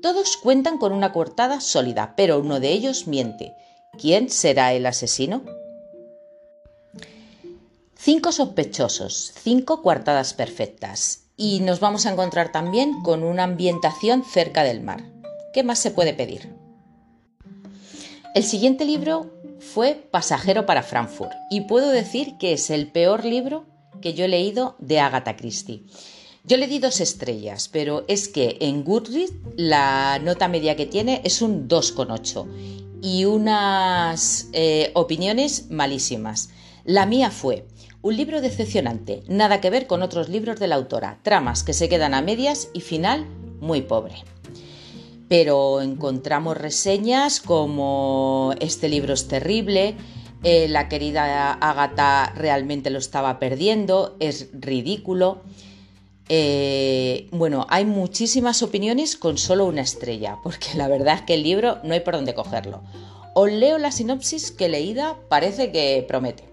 Todos 0.04 0.38
cuentan 0.38 0.78
con 0.78 0.94
una 0.94 1.12
cortada 1.12 1.60
sólida, 1.60 2.14
pero 2.16 2.40
uno 2.40 2.60
de 2.60 2.72
ellos 2.72 3.08
miente. 3.08 3.54
¿Quién 3.98 4.30
será 4.30 4.74
el 4.74 4.86
asesino? 4.86 5.42
Cinco 8.02 8.32
sospechosos, 8.32 9.34
cinco 9.44 9.82
coartadas 9.82 10.34
perfectas. 10.34 11.26
Y 11.36 11.60
nos 11.60 11.82
vamos 11.82 12.06
a 12.06 12.12
encontrar 12.14 12.50
también 12.50 13.02
con 13.02 13.24
una 13.24 13.44
ambientación 13.44 14.24
cerca 14.24 14.64
del 14.64 14.80
mar. 14.80 15.04
¿Qué 15.54 15.64
más 15.64 15.80
se 15.80 15.92
puede 15.92 16.14
pedir? 16.14 16.56
El 18.36 18.46
siguiente 18.46 18.86
libro 18.86 19.30
fue 19.60 19.96
Pasajero 19.96 20.66
para 20.66 20.82
Frankfurt 20.82 21.34
y 21.52 21.62
puedo 21.62 21.90
decir 21.90 22.38
que 22.40 22.54
es 22.54 22.70
el 22.70 22.90
peor 22.90 23.26
libro 23.26 23.66
que 24.02 24.14
yo 24.14 24.24
he 24.24 24.30
leído 24.30 24.78
de 24.80 25.02
Agatha 25.02 25.36
Christie. 25.36 25.84
Yo 26.46 26.56
le 26.56 26.68
di 26.68 26.80
dos 26.80 27.02
estrellas, 27.02 27.68
pero 27.68 28.06
es 28.08 28.30
que 28.30 28.60
en 28.62 28.86
Goodreads 28.86 29.34
la 29.58 30.20
nota 30.20 30.48
media 30.48 30.78
que 30.78 30.86
tiene 30.86 31.20
es 31.26 31.42
un 31.42 31.68
2,8 31.68 32.48
y 33.02 33.26
unas 33.26 34.48
eh, 34.54 34.92
opiniones 34.94 35.70
malísimas. 35.70 36.52
La 36.86 37.06
mía 37.06 37.30
fue 37.30 37.68
un 38.02 38.16
libro 38.16 38.42
decepcionante, 38.42 39.24
nada 39.28 39.60
que 39.60 39.70
ver 39.70 39.88
con 39.88 40.02
otros 40.02 40.30
libros 40.30 40.60
de 40.60 40.68
la 40.68 40.76
autora, 40.76 41.20
tramas 41.22 41.64
que 41.64 41.74
se 41.74 41.90
quedan 41.90 42.14
a 42.14 42.22
medias 42.22 42.70
y 42.74 42.82
final 42.82 43.26
muy 43.60 43.82
pobre. 43.82 44.16
Pero 45.28 45.82
encontramos 45.82 46.58
reseñas 46.58 47.42
como 47.42 48.54
este 48.60 48.88
libro 48.90 49.14
es 49.14 49.28
terrible, 49.28 49.96
eh, 50.44 50.68
la 50.70 50.88
querida 50.88 51.54
Agatha 51.54 52.32
realmente 52.36 52.90
lo 52.90 53.00
estaba 53.00 53.38
perdiendo, 53.40 54.16
es 54.20 54.50
ridículo. 54.54 55.42
Eh, 56.30 57.28
bueno, 57.32 57.68
hay 57.70 57.84
muchísimas 57.84 58.64
opiniones 58.64 59.18
con 59.18 59.38
solo 59.38 59.66
una 59.66 59.82
estrella, 59.82 60.38
porque 60.44 60.70
la 60.76 60.88
verdad 60.88 61.16
es 61.16 61.22
que 61.24 61.34
el 61.34 61.44
libro 61.44 61.80
no 61.84 61.94
hay 61.94 62.00
por 62.00 62.14
dónde 62.14 62.34
cogerlo. 62.34 62.82
Os 63.36 63.52
leo 63.52 63.78
la 63.78 63.92
sinopsis 63.92 64.52
que 64.52 64.70
leída 64.70 65.18
parece 65.28 65.72
que 65.72 66.06
promete. 66.08 66.49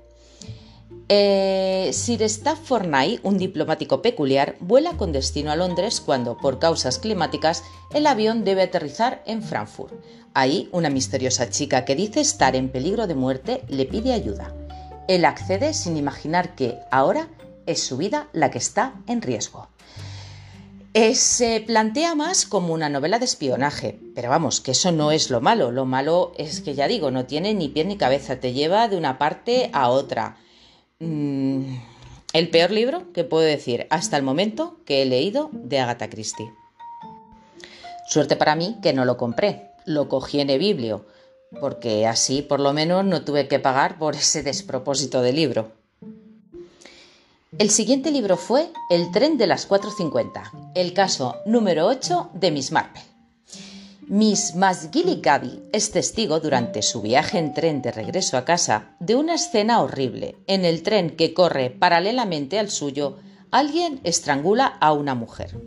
Eh, 1.08 1.90
Sir 1.92 2.22
Stafford 2.22 2.86
Knight, 2.86 3.20
un 3.22 3.38
diplomático 3.38 4.02
peculiar, 4.02 4.56
vuela 4.58 4.96
con 4.96 5.12
destino 5.12 5.52
a 5.52 5.56
Londres 5.56 6.00
cuando, 6.00 6.36
por 6.36 6.58
causas 6.58 6.98
climáticas, 6.98 7.62
el 7.94 8.08
avión 8.08 8.42
debe 8.42 8.62
aterrizar 8.62 9.22
en 9.24 9.40
Frankfurt. 9.40 9.94
Ahí, 10.34 10.68
una 10.72 10.90
misteriosa 10.90 11.48
chica 11.48 11.84
que 11.84 11.94
dice 11.94 12.20
estar 12.20 12.56
en 12.56 12.70
peligro 12.70 13.06
de 13.06 13.14
muerte 13.14 13.62
le 13.68 13.86
pide 13.86 14.12
ayuda. 14.12 14.52
Él 15.06 15.24
accede 15.24 15.74
sin 15.74 15.96
imaginar 15.96 16.56
que 16.56 16.76
ahora 16.90 17.28
es 17.66 17.84
su 17.84 17.96
vida 17.96 18.28
la 18.32 18.50
que 18.50 18.58
está 18.58 18.94
en 19.06 19.22
riesgo. 19.22 19.68
Eh, 20.92 21.14
se 21.14 21.60
plantea 21.60 22.16
más 22.16 22.46
como 22.46 22.74
una 22.74 22.88
novela 22.88 23.20
de 23.20 23.26
espionaje, 23.26 24.00
pero 24.16 24.28
vamos, 24.28 24.60
que 24.60 24.72
eso 24.72 24.90
no 24.90 25.12
es 25.12 25.30
lo 25.30 25.40
malo. 25.40 25.70
Lo 25.70 25.84
malo 25.84 26.32
es 26.36 26.62
que 26.62 26.74
ya 26.74 26.88
digo, 26.88 27.12
no 27.12 27.26
tiene 27.26 27.54
ni 27.54 27.68
pie 27.68 27.84
ni 27.84 27.96
cabeza, 27.96 28.40
te 28.40 28.52
lleva 28.52 28.88
de 28.88 28.96
una 28.96 29.18
parte 29.18 29.70
a 29.72 29.88
otra 29.88 30.38
Mm, 30.98 31.76
el 32.32 32.50
peor 32.50 32.70
libro 32.70 33.12
que 33.12 33.24
puedo 33.24 33.44
decir 33.44 33.86
hasta 33.90 34.16
el 34.16 34.22
momento 34.22 34.78
que 34.86 35.02
he 35.02 35.04
leído 35.04 35.50
de 35.52 35.78
Agatha 35.78 36.08
Christie. 36.08 36.52
Suerte 38.08 38.36
para 38.36 38.56
mí 38.56 38.78
que 38.82 38.94
no 38.94 39.04
lo 39.04 39.16
compré, 39.16 39.70
lo 39.84 40.08
cogí 40.08 40.40
en 40.40 40.48
e-biblio, 40.48 41.04
porque 41.60 42.06
así 42.06 42.40
por 42.40 42.60
lo 42.60 42.72
menos 42.72 43.04
no 43.04 43.24
tuve 43.24 43.46
que 43.46 43.58
pagar 43.58 43.98
por 43.98 44.14
ese 44.14 44.42
despropósito 44.42 45.20
de 45.20 45.32
libro. 45.32 45.72
El 47.58 47.70
siguiente 47.70 48.10
libro 48.10 48.36
fue 48.36 48.70
El 48.90 49.10
tren 49.12 49.38
de 49.38 49.46
las 49.46 49.68
4.50, 49.68 50.72
el 50.74 50.92
caso 50.92 51.36
número 51.46 51.86
8 51.86 52.30
de 52.34 52.50
Miss 52.50 52.72
Marple. 52.72 53.15
Miss 54.08 54.54
Masgilligaby 54.54 55.64
es 55.72 55.90
testigo 55.90 56.38
durante 56.38 56.82
su 56.82 57.02
viaje 57.02 57.38
en 57.38 57.52
tren 57.52 57.82
de 57.82 57.90
regreso 57.90 58.36
a 58.36 58.44
casa 58.44 58.94
de 59.00 59.16
una 59.16 59.34
escena 59.34 59.82
horrible. 59.82 60.36
En 60.46 60.64
el 60.64 60.84
tren 60.84 61.16
que 61.16 61.34
corre 61.34 61.70
paralelamente 61.70 62.60
al 62.60 62.70
suyo, 62.70 63.16
alguien 63.50 63.98
estrangula 64.04 64.66
a 64.66 64.92
una 64.92 65.16
mujer. 65.16 65.60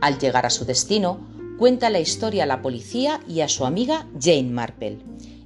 Al 0.00 0.18
llegar 0.18 0.46
a 0.46 0.50
su 0.50 0.64
destino, 0.64 1.20
cuenta 1.58 1.90
la 1.90 2.00
historia 2.00 2.44
a 2.44 2.46
la 2.46 2.62
policía 2.62 3.20
y 3.28 3.42
a 3.42 3.48
su 3.48 3.66
amiga 3.66 4.06
Jane 4.18 4.50
Marple. 4.50 4.96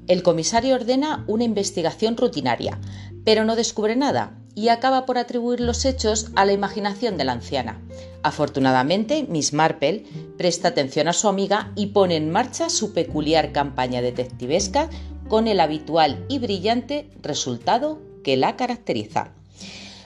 El 0.06 0.22
comisario 0.22 0.76
ordena 0.76 1.24
una 1.26 1.42
investigación 1.42 2.16
rutinaria, 2.16 2.78
pero 3.24 3.44
no 3.44 3.56
descubre 3.56 3.96
nada 3.96 4.38
y 4.54 4.68
acaba 4.68 5.06
por 5.06 5.18
atribuir 5.18 5.60
los 5.60 5.84
hechos 5.84 6.30
a 6.36 6.44
la 6.44 6.52
imaginación 6.52 7.16
de 7.16 7.24
la 7.24 7.32
anciana. 7.32 7.80
Afortunadamente, 8.22 9.26
Miss 9.28 9.52
Marple 9.52 10.04
presta 10.38 10.68
atención 10.68 11.08
a 11.08 11.12
su 11.12 11.28
amiga 11.28 11.72
y 11.74 11.86
pone 11.86 12.16
en 12.16 12.30
marcha 12.30 12.70
su 12.70 12.92
peculiar 12.92 13.52
campaña 13.52 14.00
detectivesca 14.00 14.88
con 15.28 15.48
el 15.48 15.60
habitual 15.60 16.24
y 16.28 16.38
brillante 16.38 17.10
resultado 17.22 18.00
que 18.22 18.36
la 18.36 18.56
caracteriza. 18.56 19.32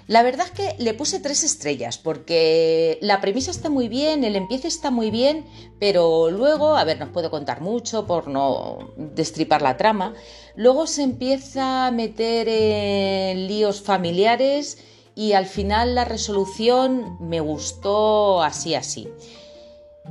La 0.08 0.22
verdad 0.22 0.46
es 0.46 0.52
que 0.52 0.82
le 0.82 0.94
puse 0.94 1.20
tres 1.20 1.44
estrellas 1.44 1.98
porque 1.98 2.98
la 3.02 3.20
premisa 3.20 3.50
está 3.50 3.68
muy 3.68 3.88
bien, 3.88 4.24
el 4.24 4.36
empiece 4.36 4.66
está 4.66 4.90
muy 4.90 5.10
bien, 5.10 5.44
pero 5.78 6.30
luego, 6.30 6.78
a 6.78 6.84
ver, 6.84 6.98
no 6.98 7.12
puedo 7.12 7.30
contar 7.30 7.60
mucho 7.60 8.06
por 8.06 8.26
no 8.26 8.78
destripar 8.96 9.60
la 9.60 9.76
trama, 9.76 10.14
luego 10.56 10.86
se 10.86 11.02
empieza 11.02 11.86
a 11.86 11.90
meter 11.90 12.48
en 12.48 13.48
líos 13.48 13.82
familiares 13.82 14.78
y 15.14 15.34
al 15.34 15.44
final 15.44 15.94
la 15.94 16.06
resolución 16.06 17.18
me 17.20 17.40
gustó 17.40 18.42
así 18.42 18.74
así. 18.74 19.08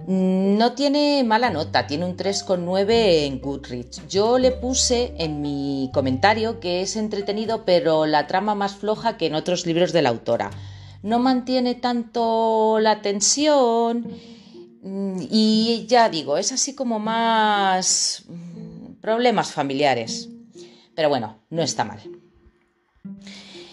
No 0.05 0.73
tiene 0.73 1.23
mala 1.25 1.49
nota, 1.49 1.87
tiene 1.87 2.05
un 2.05 2.15
3,9 2.15 3.25
en 3.25 3.39
Goodreads. 3.41 4.07
Yo 4.07 4.37
le 4.37 4.51
puse 4.51 5.13
en 5.17 5.41
mi 5.41 5.89
comentario 5.93 6.59
que 6.59 6.81
es 6.81 6.95
entretenido, 6.95 7.65
pero 7.65 8.05
la 8.05 8.27
trama 8.27 8.55
más 8.55 8.75
floja 8.75 9.17
que 9.17 9.25
en 9.25 9.35
otros 9.35 9.65
libros 9.65 9.91
de 9.93 10.01
la 10.01 10.09
autora. 10.09 10.51
No 11.03 11.19
mantiene 11.19 11.75
tanto 11.75 12.79
la 12.79 13.01
tensión 13.01 14.07
mm, 14.81 15.21
y 15.29 15.85
ya 15.87 16.09
digo, 16.09 16.37
es 16.37 16.51
así 16.51 16.75
como 16.75 16.99
más 16.99 18.23
mm, 18.27 19.01
problemas 19.01 19.51
familiares. 19.51 20.29
Pero 20.95 21.09
bueno, 21.09 21.39
no 21.49 21.61
está 21.61 21.83
mal. 21.83 21.99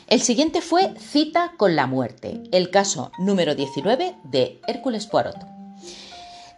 El 0.07 0.21
siguiente 0.21 0.61
fue 0.61 0.95
Cita 0.99 1.55
con 1.57 1.77
la 1.77 1.87
muerte, 1.87 2.43
el 2.53 2.71
caso 2.71 3.11
número 3.19 3.55
19 3.55 4.17
de 4.25 4.61
Hércules 4.67 5.07
Poirot. 5.07 5.54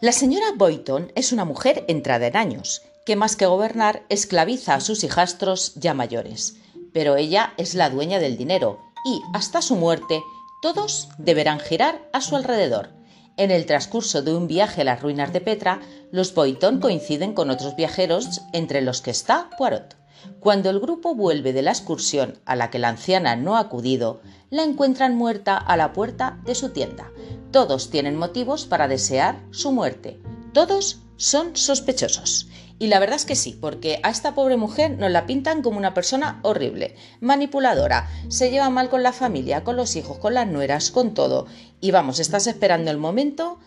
La 0.03 0.12
señora 0.12 0.53
Boyton 0.55 1.11
es 1.15 1.33
una 1.33 1.47
mujer 1.47 1.87
entrada 1.88 2.26
en 2.26 2.37
años, 2.37 2.83
que 3.07 3.17
más 3.17 3.35
que 3.35 3.47
gobernar 3.47 4.03
esclaviza 4.11 4.75
a 4.75 4.81
sus 4.81 5.03
hijastros 5.05 5.73
ya 5.76 5.95
mayores. 5.95 6.57
Pero 6.93 7.17
ella 7.17 7.55
es 7.57 7.75
la 7.75 7.88
dueña 7.88 8.19
del 8.19 8.37
dinero 8.37 8.79
y, 9.07 9.23
hasta 9.33 9.62
su 9.62 9.75
muerte, 9.75 10.21
todos 10.61 11.09
deberán 11.17 11.61
girar 11.61 12.11
a 12.12 12.21
su 12.21 12.37
alrededor. 12.37 12.91
En 13.38 13.50
el 13.50 13.65
transcurso 13.65 14.21
de 14.21 14.35
un 14.35 14.47
viaje 14.47 14.83
a 14.83 14.85
las 14.85 15.00
ruinas 15.00 15.33
de 15.33 15.41
Petra, 15.41 15.81
los 16.12 16.35
Boyton 16.35 16.79
coinciden 16.79 17.33
con 17.33 17.49
otros 17.49 17.75
viajeros, 17.75 18.43
entre 18.53 18.83
los 18.83 19.00
que 19.00 19.12
está 19.12 19.49
Poirot. 19.57 19.97
Cuando 20.40 20.70
el 20.70 20.80
grupo 20.80 21.14
vuelve 21.14 21.52
de 21.52 21.62
la 21.62 21.70
excursión 21.70 22.38
a 22.44 22.56
la 22.56 22.70
que 22.70 22.78
la 22.78 22.88
anciana 22.88 23.37
no 23.37 23.56
ha 23.56 23.61
acudido, 23.61 24.20
la 24.50 24.62
encuentran 24.62 25.16
muerta 25.16 25.56
a 25.56 25.76
la 25.76 25.92
puerta 25.92 26.38
de 26.44 26.54
su 26.54 26.70
tienda. 26.70 27.11
Todos 27.50 27.90
tienen 27.90 28.16
motivos 28.16 28.66
para 28.66 28.88
desear 28.88 29.40
su 29.50 29.73
muerte. 29.73 30.20
Todos 30.52 31.02
son 31.16 31.56
sospechosos. 31.56 32.49
Y 32.78 32.88
la 32.88 32.99
verdad 32.99 33.16
es 33.16 33.25
que 33.25 33.37
sí, 33.37 33.56
porque 33.58 34.00
a 34.02 34.11
esta 34.11 34.35
pobre 34.35 34.56
mujer 34.58 34.99
nos 34.99 35.11
la 35.11 35.25
pintan 35.25 35.62
como 35.62 35.78
una 35.78 35.94
persona 35.94 36.40
horrible, 36.42 36.94
manipuladora, 37.20 38.08
se 38.28 38.50
lleva 38.50 38.68
mal 38.68 38.90
con 38.90 39.02
la 39.02 39.12
familia, 39.12 39.64
con 39.64 39.76
los 39.76 39.96
hijos, 39.96 40.18
con 40.18 40.35
las 40.35 40.46
nueras, 40.46 40.90
con 40.90 41.14
todo. 41.14 41.46
Y 41.80 41.90
vamos, 41.90 42.20
estás 42.20 42.46
esperando 42.46 42.90
el 42.90 42.99
momento 42.99 43.58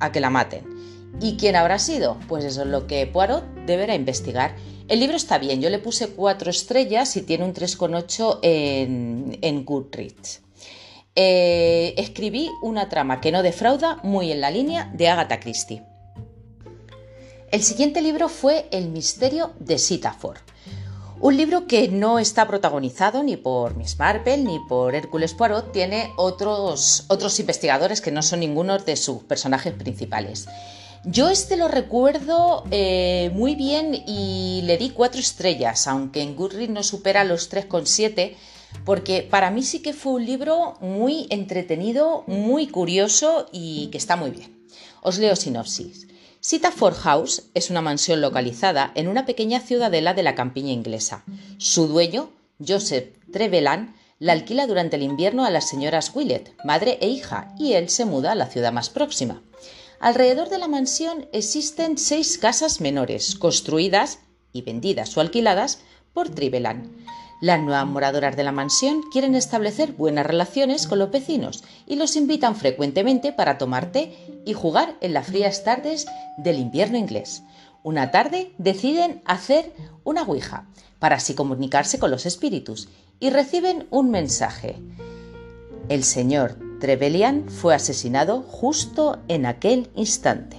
a 0.00 0.12
que 0.12 0.20
la 0.20 0.28
maten. 0.28 0.66
¿Y 1.20 1.36
quién 1.36 1.56
habrá 1.56 1.78
sido? 1.78 2.18
Pues 2.28 2.44
eso 2.44 2.62
es 2.62 2.68
lo 2.68 2.86
que 2.86 3.06
Poirot 3.06 3.44
deberá 3.66 3.94
investigar. 3.94 4.54
El 4.88 5.00
libro 5.00 5.16
está 5.16 5.38
bien, 5.38 5.60
yo 5.60 5.68
le 5.68 5.78
puse 5.78 6.08
cuatro 6.08 6.50
estrellas 6.50 7.16
y 7.16 7.22
tiene 7.22 7.44
un 7.44 7.52
3,8 7.52 8.38
en, 8.42 9.38
en 9.42 9.64
Goodreads. 9.64 10.42
Eh, 11.14 11.94
escribí 11.96 12.48
una 12.62 12.88
trama 12.88 13.20
que 13.20 13.32
no 13.32 13.42
defrauda 13.42 13.98
muy 14.04 14.30
en 14.30 14.40
la 14.40 14.50
línea 14.50 14.90
de 14.94 15.08
Agatha 15.08 15.40
Christie. 15.40 15.82
El 17.50 17.62
siguiente 17.62 18.02
libro 18.02 18.28
fue 18.28 18.68
El 18.70 18.90
misterio 18.90 19.52
de 19.58 19.78
Sitafor. 19.78 20.38
Un 21.20 21.36
libro 21.36 21.66
que 21.66 21.88
no 21.88 22.20
está 22.20 22.46
protagonizado 22.46 23.24
ni 23.24 23.36
por 23.36 23.74
Miss 23.74 23.98
Marple 23.98 24.38
ni 24.38 24.60
por 24.68 24.94
Hércules 24.94 25.34
Poirot, 25.34 25.72
tiene 25.72 26.12
otros, 26.16 27.06
otros 27.08 27.40
investigadores 27.40 28.00
que 28.00 28.12
no 28.12 28.22
son 28.22 28.38
ninguno 28.38 28.78
de 28.78 28.94
sus 28.94 29.24
personajes 29.24 29.74
principales. 29.74 30.46
Yo 31.04 31.30
este 31.30 31.56
lo 31.56 31.68
recuerdo 31.68 32.64
eh, 32.70 33.30
muy 33.32 33.54
bien 33.54 33.94
y 34.06 34.62
le 34.64 34.76
di 34.76 34.90
cuatro 34.90 35.20
estrellas, 35.20 35.86
aunque 35.86 36.22
en 36.22 36.34
Goodreads 36.34 36.72
no 36.72 36.82
supera 36.82 37.24
los 37.24 37.50
3,7, 37.50 38.34
porque 38.84 39.22
para 39.22 39.50
mí 39.50 39.62
sí 39.62 39.80
que 39.80 39.94
fue 39.94 40.14
un 40.14 40.26
libro 40.26 40.74
muy 40.80 41.26
entretenido, 41.30 42.24
muy 42.26 42.66
curioso 42.66 43.46
y 43.52 43.88
que 43.92 43.98
está 43.98 44.16
muy 44.16 44.30
bien. 44.30 44.66
Os 45.00 45.18
leo 45.18 45.36
sinopsis. 45.36 46.08
Sitaford 46.40 46.94
House 46.96 47.44
es 47.54 47.70
una 47.70 47.80
mansión 47.80 48.20
localizada 48.20 48.92
en 48.94 49.08
una 49.08 49.24
pequeña 49.24 49.60
ciudadela 49.60 50.14
de 50.14 50.22
la 50.22 50.34
campiña 50.34 50.72
inglesa. 50.72 51.24
Su 51.58 51.86
dueño, 51.86 52.30
Joseph 52.64 53.16
Trevelyan, 53.32 53.94
la 54.18 54.32
alquila 54.32 54.66
durante 54.66 54.96
el 54.96 55.02
invierno 55.02 55.44
a 55.44 55.50
las 55.50 55.68
señoras 55.68 56.10
Willett, 56.14 56.54
madre 56.64 56.98
e 57.00 57.08
hija, 57.08 57.54
y 57.56 57.74
él 57.74 57.88
se 57.88 58.04
muda 58.04 58.32
a 58.32 58.34
la 58.34 58.46
ciudad 58.46 58.72
más 58.72 58.90
próxima. 58.90 59.42
Alrededor 60.00 60.48
de 60.48 60.58
la 60.58 60.68
mansión 60.68 61.26
existen 61.32 61.98
seis 61.98 62.38
casas 62.38 62.80
menores, 62.80 63.34
construidas 63.34 64.20
y 64.52 64.62
vendidas 64.62 65.16
o 65.16 65.20
alquiladas 65.20 65.80
por 66.12 66.28
Trevelyan. 66.28 66.88
Las 67.40 67.60
nuevas 67.60 67.86
moradoras 67.86 68.36
de 68.36 68.44
la 68.44 68.52
mansión 68.52 69.02
quieren 69.12 69.34
establecer 69.34 69.92
buenas 69.92 70.26
relaciones 70.26 70.86
con 70.86 71.00
los 71.00 71.10
vecinos 71.10 71.64
y 71.86 71.96
los 71.96 72.14
invitan 72.14 72.54
frecuentemente 72.54 73.32
para 73.32 73.58
tomar 73.58 73.90
té 73.90 74.16
y 74.44 74.52
jugar 74.52 74.96
en 75.00 75.14
las 75.14 75.26
frías 75.26 75.64
tardes 75.64 76.06
del 76.36 76.58
invierno 76.58 76.96
inglés. 76.96 77.42
Una 77.82 78.10
tarde 78.10 78.52
deciden 78.58 79.22
hacer 79.24 79.72
una 80.04 80.22
ouija 80.22 80.66
para 80.98 81.16
así 81.16 81.34
comunicarse 81.34 81.98
con 81.98 82.10
los 82.10 82.26
espíritus 82.26 82.88
y 83.18 83.30
reciben 83.30 83.86
un 83.90 84.10
mensaje. 84.10 84.76
El 85.88 86.04
señor 86.04 86.67
Trevelyan 86.80 87.48
fue 87.48 87.74
asesinado 87.74 88.42
justo 88.42 89.18
en 89.28 89.46
aquel 89.46 89.90
instante. 89.96 90.58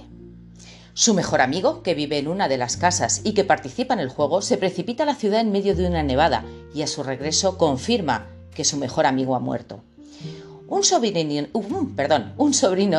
Su 0.92 1.14
mejor 1.14 1.40
amigo, 1.40 1.82
que 1.82 1.94
vive 1.94 2.18
en 2.18 2.28
una 2.28 2.48
de 2.48 2.58
las 2.58 2.76
casas 2.76 3.22
y 3.24 3.32
que 3.32 3.44
participa 3.44 3.94
en 3.94 4.00
el 4.00 4.10
juego, 4.10 4.42
se 4.42 4.58
precipita 4.58 5.04
a 5.04 5.06
la 5.06 5.14
ciudad 5.14 5.40
en 5.40 5.52
medio 5.52 5.74
de 5.74 5.86
una 5.86 6.02
nevada 6.02 6.44
y 6.74 6.82
a 6.82 6.86
su 6.86 7.02
regreso 7.02 7.56
confirma 7.56 8.26
que 8.54 8.64
su 8.64 8.76
mejor 8.76 9.06
amigo 9.06 9.34
ha 9.34 9.40
muerto. 9.40 9.82
Un 10.68 10.84
sobrino, 10.84 11.36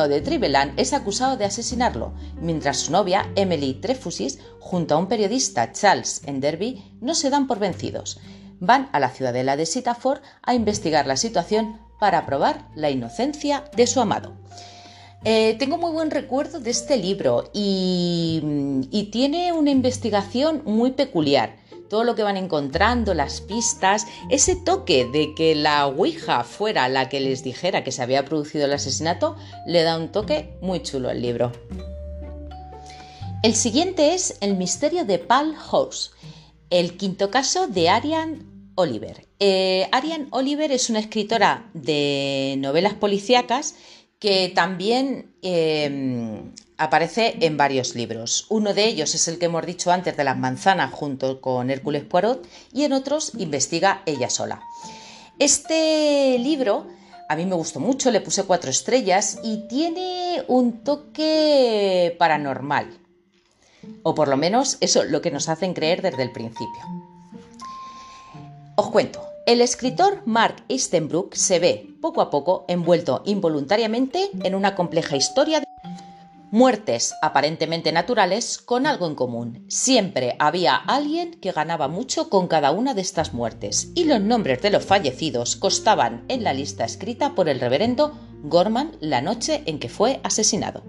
de 0.08 0.20
Trivelan 0.20 0.74
es 0.76 0.92
acusado 0.92 1.36
de 1.36 1.44
asesinarlo, 1.44 2.12
mientras 2.40 2.78
su 2.78 2.92
novia, 2.92 3.30
Emily 3.34 3.74
Trefusis, 3.74 4.40
junto 4.58 4.94
a 4.94 4.98
un 4.98 5.06
periodista, 5.06 5.72
Charles 5.72 6.22
Enderby, 6.26 6.82
no 7.00 7.14
se 7.14 7.30
dan 7.30 7.46
por 7.46 7.58
vencidos. 7.58 8.20
Van 8.60 8.90
a 8.92 9.00
la 9.00 9.08
ciudadela 9.08 9.56
de 9.56 9.66
Sitaford 9.66 10.20
a 10.42 10.54
investigar 10.54 11.06
la 11.06 11.16
situación 11.16 11.80
para 12.02 12.26
probar 12.26 12.66
la 12.74 12.90
inocencia 12.90 13.62
de 13.76 13.86
su 13.86 14.00
amado. 14.00 14.32
Eh, 15.24 15.54
tengo 15.60 15.78
muy 15.78 15.92
buen 15.92 16.10
recuerdo 16.10 16.58
de 16.58 16.72
este 16.72 16.96
libro 16.96 17.48
y, 17.52 19.08
tiene 19.12 19.52
una 19.52 19.70
investigación 19.70 20.62
muy 20.64 20.90
peculiar 20.90 21.54
todo 21.88 22.02
lo 22.02 22.16
que 22.16 22.24
van 22.24 22.36
encontrando, 22.36 23.14
las 23.14 23.40
pistas, 23.40 24.08
ese 24.30 24.56
toque 24.56 25.08
de 25.12 25.32
que 25.36 25.54
la 25.54 25.86
Ouija 25.86 26.42
fuera 26.42 26.88
la 26.88 27.08
que 27.08 27.20
les 27.20 27.44
dijera 27.44 27.84
que 27.84 27.92
se 27.92 28.02
había 28.02 28.24
producido 28.24 28.64
el 28.64 28.72
asesinato, 28.72 29.36
le 29.64 29.84
da 29.84 29.96
un 29.96 30.10
toque 30.10 30.56
muy 30.60 30.82
chulo 30.82 31.08
al 31.08 31.22
libro. 31.22 31.52
El 33.44 33.54
siguiente 33.54 34.14
es 34.14 34.38
El 34.40 34.56
misterio 34.56 35.04
de 35.04 35.20
Pal 35.20 35.54
House, 35.54 36.10
el 36.68 36.96
quinto 36.96 37.30
caso 37.30 37.68
de 37.68 37.90
Ariane 37.90 38.51
Oliver. 38.74 39.26
Eh, 39.38 39.88
Ariane 39.92 40.28
Oliver 40.30 40.72
es 40.72 40.90
una 40.90 41.00
escritora 41.00 41.70
de 41.74 42.56
novelas 42.58 42.94
policíacas 42.94 43.74
que 44.18 44.52
también 44.54 45.34
em, 45.42 46.52
aparece 46.78 47.36
en 47.40 47.56
varios 47.56 47.94
libros. 47.94 48.46
Uno 48.48 48.72
de 48.72 48.84
ellos 48.84 49.14
es 49.14 49.26
el 49.28 49.38
que 49.38 49.46
hemos 49.46 49.66
dicho 49.66 49.90
antes 49.90 50.16
de 50.16 50.24
las 50.24 50.38
manzanas 50.38 50.92
junto 50.92 51.40
con 51.40 51.70
Hércules 51.70 52.04
Poirot 52.04 52.46
y 52.72 52.84
en 52.84 52.92
otros 52.92 53.32
investiga 53.36 54.02
ella 54.06 54.30
sola. 54.30 54.62
Este 55.38 56.38
libro 56.38 56.86
a 57.28 57.36
mí 57.36 57.46
me 57.46 57.54
gustó 57.54 57.80
mucho, 57.80 58.10
le 58.10 58.20
puse 58.20 58.44
cuatro 58.44 58.70
estrellas 58.70 59.38
y 59.42 59.66
tiene 59.66 60.44
un 60.48 60.84
toque 60.84 62.14
paranormal. 62.18 62.98
O 64.02 64.14
por 64.14 64.28
lo 64.28 64.36
menos 64.36 64.76
eso 64.80 65.02
es 65.02 65.10
lo 65.10 65.22
que 65.22 65.30
nos 65.30 65.48
hacen 65.48 65.74
creer 65.74 66.02
desde 66.02 66.22
el 66.22 66.30
principio. 66.30 67.11
Os 68.74 68.88
cuento, 68.88 69.22
el 69.44 69.60
escritor 69.60 70.22
Mark 70.24 70.64
Eastenbrook 70.68 71.34
se 71.34 71.58
ve, 71.58 71.90
poco 72.00 72.22
a 72.22 72.30
poco, 72.30 72.64
envuelto 72.68 73.22
involuntariamente 73.26 74.30
en 74.42 74.54
una 74.54 74.74
compleja 74.74 75.14
historia 75.14 75.60
de 75.60 75.66
muertes 76.50 77.14
aparentemente 77.20 77.92
naturales 77.92 78.56
con 78.58 78.86
algo 78.86 79.06
en 79.06 79.14
común. 79.14 79.66
Siempre 79.68 80.36
había 80.38 80.74
alguien 80.74 81.32
que 81.32 81.52
ganaba 81.52 81.88
mucho 81.88 82.30
con 82.30 82.48
cada 82.48 82.70
una 82.70 82.94
de 82.94 83.02
estas 83.02 83.34
muertes, 83.34 83.90
y 83.94 84.04
los 84.04 84.22
nombres 84.22 84.62
de 84.62 84.70
los 84.70 84.84
fallecidos 84.84 85.56
constaban 85.56 86.24
en 86.28 86.42
la 86.42 86.54
lista 86.54 86.86
escrita 86.86 87.34
por 87.34 87.50
el 87.50 87.60
reverendo 87.60 88.18
Gorman 88.42 88.96
la 89.00 89.20
noche 89.20 89.62
en 89.66 89.80
que 89.80 89.90
fue 89.90 90.20
asesinado. 90.24 90.82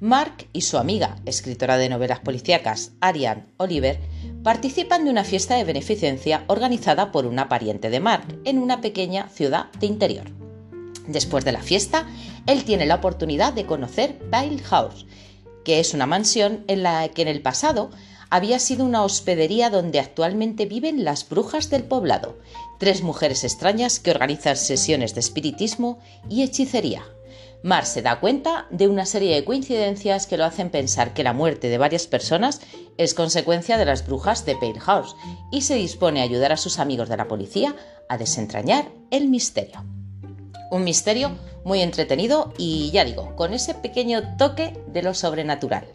Mark 0.00 0.48
y 0.52 0.62
su 0.62 0.78
amiga, 0.78 1.16
escritora 1.26 1.76
de 1.76 1.88
novelas 1.88 2.20
policíacas, 2.20 2.92
Ariane 3.00 3.46
Oliver, 3.58 4.00
participan 4.42 5.04
de 5.04 5.10
una 5.10 5.24
fiesta 5.24 5.56
de 5.56 5.64
beneficencia 5.64 6.44
organizada 6.48 7.12
por 7.12 7.26
una 7.26 7.48
pariente 7.48 7.90
de 7.90 8.00
Mark 8.00 8.40
en 8.44 8.58
una 8.58 8.80
pequeña 8.80 9.28
ciudad 9.28 9.70
de 9.78 9.86
interior. 9.86 10.30
Después 11.06 11.44
de 11.44 11.52
la 11.52 11.62
fiesta, 11.62 12.06
él 12.46 12.64
tiene 12.64 12.86
la 12.86 12.96
oportunidad 12.96 13.52
de 13.52 13.66
conocer 13.66 14.18
Pale 14.30 14.58
House, 14.58 15.06
que 15.64 15.80
es 15.80 15.94
una 15.94 16.06
mansión 16.06 16.64
en 16.66 16.82
la 16.82 17.08
que 17.08 17.22
en 17.22 17.28
el 17.28 17.42
pasado 17.42 17.90
había 18.30 18.58
sido 18.58 18.84
una 18.84 19.04
hospedería 19.04 19.68
donde 19.68 20.00
actualmente 20.00 20.66
viven 20.66 21.04
las 21.04 21.28
brujas 21.28 21.70
del 21.70 21.84
poblado, 21.84 22.38
tres 22.78 23.02
mujeres 23.02 23.44
extrañas 23.44 24.00
que 24.00 24.10
organizan 24.10 24.56
sesiones 24.56 25.14
de 25.14 25.20
espiritismo 25.20 25.98
y 26.28 26.42
hechicería. 26.42 27.04
Mar 27.62 27.86
se 27.86 28.02
da 28.02 28.18
cuenta 28.18 28.66
de 28.70 28.88
una 28.88 29.06
serie 29.06 29.34
de 29.34 29.44
coincidencias 29.44 30.26
que 30.26 30.36
lo 30.36 30.44
hacen 30.44 30.70
pensar 30.70 31.14
que 31.14 31.22
la 31.22 31.32
muerte 31.32 31.68
de 31.68 31.78
varias 31.78 32.08
personas 32.08 32.60
es 32.98 33.14
consecuencia 33.14 33.78
de 33.78 33.84
las 33.84 34.04
brujas 34.04 34.44
de 34.44 34.56
Pale 34.56 34.80
House 34.80 35.14
y 35.52 35.62
se 35.62 35.76
dispone 35.76 36.20
a 36.20 36.24
ayudar 36.24 36.50
a 36.52 36.56
sus 36.56 36.80
amigos 36.80 37.08
de 37.08 37.16
la 37.16 37.28
policía 37.28 37.76
a 38.08 38.18
desentrañar 38.18 38.90
el 39.10 39.28
misterio. 39.28 39.84
Un 40.72 40.82
misterio 40.82 41.38
muy 41.64 41.82
entretenido 41.82 42.52
y 42.58 42.90
ya 42.90 43.04
digo, 43.04 43.36
con 43.36 43.54
ese 43.54 43.74
pequeño 43.74 44.36
toque 44.36 44.76
de 44.88 45.02
lo 45.02 45.14
sobrenatural. 45.14 45.86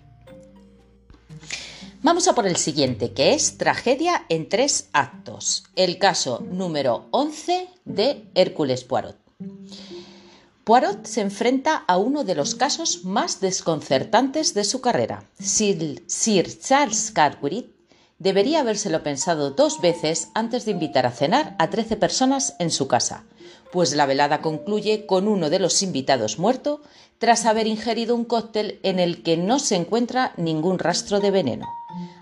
Vamos 2.02 2.28
a 2.30 2.36
por 2.36 2.48
el 2.48 2.56
siguiente, 2.56 3.12
que 3.12 3.34
es 3.34 3.58
Tragedia 3.58 4.26
en 4.30 4.48
tres 4.48 4.88
actos, 4.94 5.66
el 5.76 5.98
caso 5.98 6.46
número 6.50 7.08
11 7.12 7.68
de 7.84 8.30
Hércules 8.36 8.86
Poirot. 8.86 9.18
Poirot 10.68 11.06
se 11.06 11.22
enfrenta 11.22 11.86
a 11.88 11.98
uno 11.98 12.26
de 12.26 12.36
los 12.36 12.54
casos 12.54 13.06
más 13.06 13.40
desconcertantes 13.40 14.54
de 14.54 14.66
su 14.66 14.82
carrera. 14.82 15.24
Sir, 15.40 16.60
Charles 16.60 17.12
Cartwright 17.12 17.68
debería 18.20 18.60
habérselo 18.60 19.02
pensado 19.02 19.52
dos 19.52 19.80
veces 19.80 20.28
antes 20.34 20.66
de 20.66 20.72
invitar 20.72 21.06
a 21.06 21.12
cenar 21.12 21.56
a 21.58 21.70
13 21.70 21.96
personas 21.96 22.58
en 22.60 22.70
su 22.70 22.90
casa, 22.90 23.24
pues 23.72 23.96
la 23.96 24.06
velada 24.06 24.42
concluye 24.42 25.06
con 25.06 25.30
uno 25.30 25.50
de 25.50 25.60
los 25.60 25.82
invitados 25.84 26.38
muerto 26.38 26.82
tras 27.18 27.46
haber 27.46 27.66
ingerido 27.66 28.14
un 28.14 28.26
cóctel 28.26 28.82
en 28.84 29.00
el 29.00 29.24
que 29.24 29.38
no 29.38 29.60
se 29.60 29.78
encuentra 29.78 30.34
ningún 30.36 30.80
rastro 30.80 31.22
de 31.22 31.32
veneno. 31.32 31.77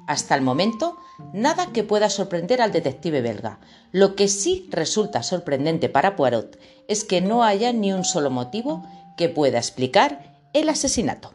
Hasta 0.07 0.35
el 0.35 0.41
momento, 0.41 0.97
nada 1.33 1.67
que 1.67 1.83
pueda 1.83 2.09
sorprender 2.09 2.61
al 2.61 2.71
detective 2.71 3.21
belga. 3.21 3.59
Lo 3.91 4.15
que 4.15 4.27
sí 4.27 4.67
resulta 4.69 5.23
sorprendente 5.23 5.89
para 5.89 6.15
Poirot 6.15 6.59
es 6.87 7.03
que 7.03 7.21
no 7.21 7.43
haya 7.43 7.73
ni 7.73 7.93
un 7.93 8.03
solo 8.03 8.29
motivo 8.29 8.85
que 9.17 9.29
pueda 9.29 9.57
explicar 9.57 10.35
el 10.53 10.69
asesinato. 10.69 11.33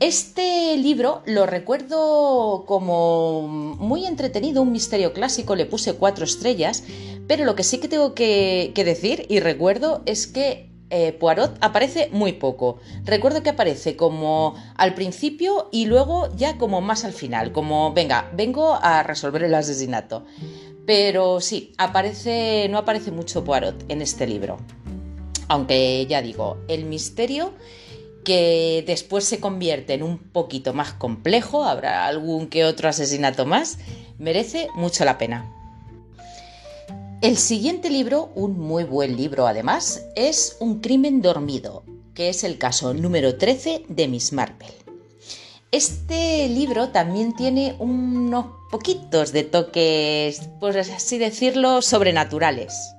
Este 0.00 0.76
libro 0.76 1.22
lo 1.24 1.46
recuerdo 1.46 2.64
como 2.66 3.42
muy 3.46 4.06
entretenido, 4.06 4.62
un 4.62 4.72
misterio 4.72 5.12
clásico, 5.12 5.54
le 5.54 5.66
puse 5.66 5.94
cuatro 5.94 6.24
estrellas, 6.24 6.82
pero 7.28 7.44
lo 7.44 7.54
que 7.54 7.62
sí 7.62 7.78
que 7.78 7.88
tengo 7.88 8.12
que, 8.14 8.72
decir 8.74 9.24
y 9.28 9.38
recuerdo 9.38 10.02
es 10.04 10.26
que 10.26 10.73
eh, 10.96 11.12
Poirot 11.12 11.58
aparece 11.60 12.08
muy 12.12 12.34
poco. 12.34 12.78
Recuerdo 13.04 13.42
que 13.42 13.50
aparece 13.50 13.96
como 13.96 14.54
al 14.76 14.94
principio 14.94 15.68
y 15.72 15.86
luego 15.86 16.28
ya 16.36 16.56
como 16.56 16.80
más 16.80 17.04
al 17.04 17.12
final, 17.12 17.50
como 17.50 17.92
venga, 17.92 18.30
vengo 18.32 18.78
a 18.80 19.02
resolver 19.02 19.42
el 19.42 19.54
asesinato. 19.56 20.24
Pero 20.86 21.40
sí, 21.40 21.72
aparece, 21.78 22.68
no 22.70 22.78
aparece 22.78 23.10
mucho 23.10 23.42
Poirot 23.42 23.84
en 23.88 24.02
este 24.02 24.28
libro. 24.28 24.58
Aunque 25.48 26.06
ya 26.08 26.22
digo, 26.22 26.58
el 26.68 26.84
misterio 26.84 27.54
que 28.24 28.84
después 28.86 29.24
se 29.24 29.40
convierte 29.40 29.94
en 29.94 30.04
un 30.04 30.18
poquito 30.18 30.74
más 30.74 30.92
complejo, 30.92 31.64
habrá 31.64 32.06
algún 32.06 32.46
que 32.46 32.64
otro 32.64 32.88
asesinato 32.88 33.46
más, 33.46 33.78
merece 34.18 34.68
mucho 34.76 35.04
la 35.04 35.18
pena. 35.18 35.50
El 37.24 37.38
siguiente 37.38 37.88
libro, 37.88 38.28
un 38.34 38.60
muy 38.60 38.84
buen 38.84 39.16
libro 39.16 39.46
además, 39.46 40.04
es 40.14 40.58
Un 40.60 40.82
crimen 40.82 41.22
dormido, 41.22 41.82
que 42.14 42.28
es 42.28 42.44
el 42.44 42.58
caso 42.58 42.92
número 42.92 43.38
13 43.38 43.86
de 43.88 44.08
Miss 44.08 44.34
Marple. 44.34 44.68
Este 45.70 46.46
libro 46.50 46.90
también 46.90 47.34
tiene 47.34 47.76
unos 47.78 48.44
poquitos 48.70 49.32
de 49.32 49.42
toques, 49.42 50.42
por 50.60 50.76
así 50.76 51.16
decirlo, 51.16 51.80
sobrenaturales 51.80 52.94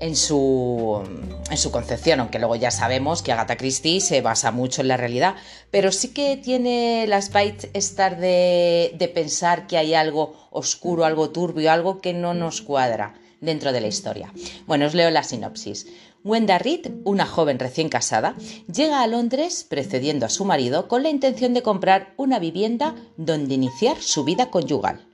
en 0.00 0.16
su, 0.16 1.02
en 1.50 1.58
su 1.58 1.70
concepción, 1.70 2.20
aunque 2.20 2.38
luego 2.38 2.56
ya 2.56 2.70
sabemos 2.70 3.20
que 3.20 3.32
Agatha 3.32 3.58
Christie 3.58 4.00
se 4.00 4.22
basa 4.22 4.52
mucho 4.52 4.80
en 4.80 4.88
la 4.88 4.96
realidad, 4.96 5.34
pero 5.70 5.92
sí 5.92 6.14
que 6.14 6.38
tiene 6.38 7.04
las 7.06 7.30
bytes 7.30 7.68
estar 7.74 8.18
de, 8.18 8.94
de 8.98 9.08
pensar 9.08 9.66
que 9.66 9.76
hay 9.76 9.92
algo 9.92 10.48
oscuro, 10.50 11.04
algo 11.04 11.28
turbio, 11.28 11.70
algo 11.70 12.00
que 12.00 12.14
no 12.14 12.32
nos 12.32 12.62
cuadra 12.62 13.20
dentro 13.40 13.72
de 13.72 13.80
la 13.80 13.88
historia. 13.88 14.32
Bueno, 14.66 14.86
os 14.86 14.94
leo 14.94 15.10
la 15.10 15.22
sinopsis. 15.22 15.86
Wenda 16.22 16.58
Reed, 16.58 16.90
una 17.04 17.26
joven 17.26 17.58
recién 17.58 17.88
casada, 17.88 18.34
llega 18.72 19.02
a 19.02 19.06
Londres 19.06 19.64
precediendo 19.68 20.26
a 20.26 20.30
su 20.30 20.44
marido 20.44 20.86
con 20.86 21.02
la 21.02 21.10
intención 21.10 21.54
de 21.54 21.62
comprar 21.62 22.12
una 22.16 22.38
vivienda 22.38 22.94
donde 23.16 23.54
iniciar 23.54 24.00
su 24.00 24.24
vida 24.24 24.50
conyugal. 24.50 25.06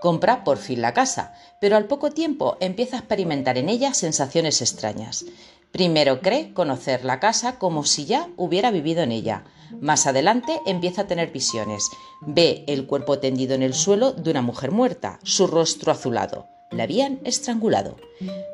Compra 0.00 0.44
por 0.44 0.58
fin 0.58 0.82
la 0.82 0.94
casa, 0.94 1.34
pero 1.60 1.76
al 1.76 1.86
poco 1.86 2.10
tiempo 2.10 2.56
empieza 2.60 2.96
a 2.96 2.98
experimentar 3.00 3.58
en 3.58 3.68
ella 3.68 3.94
sensaciones 3.94 4.60
extrañas. 4.60 5.24
Primero 5.72 6.20
cree 6.20 6.54
conocer 6.54 7.04
la 7.04 7.20
casa 7.20 7.58
como 7.58 7.84
si 7.84 8.06
ya 8.06 8.28
hubiera 8.36 8.70
vivido 8.70 9.02
en 9.02 9.12
ella. 9.12 9.44
Más 9.80 10.06
adelante 10.06 10.60
empieza 10.64 11.02
a 11.02 11.06
tener 11.06 11.32
visiones. 11.32 11.90
Ve 12.22 12.64
el 12.66 12.86
cuerpo 12.86 13.18
tendido 13.18 13.54
en 13.54 13.62
el 13.62 13.74
suelo 13.74 14.12
de 14.12 14.30
una 14.30 14.42
mujer 14.42 14.70
muerta, 14.70 15.18
su 15.22 15.46
rostro 15.46 15.92
azulado. 15.92 16.55
La 16.70 16.84
habían 16.84 17.20
estrangulado. 17.24 17.96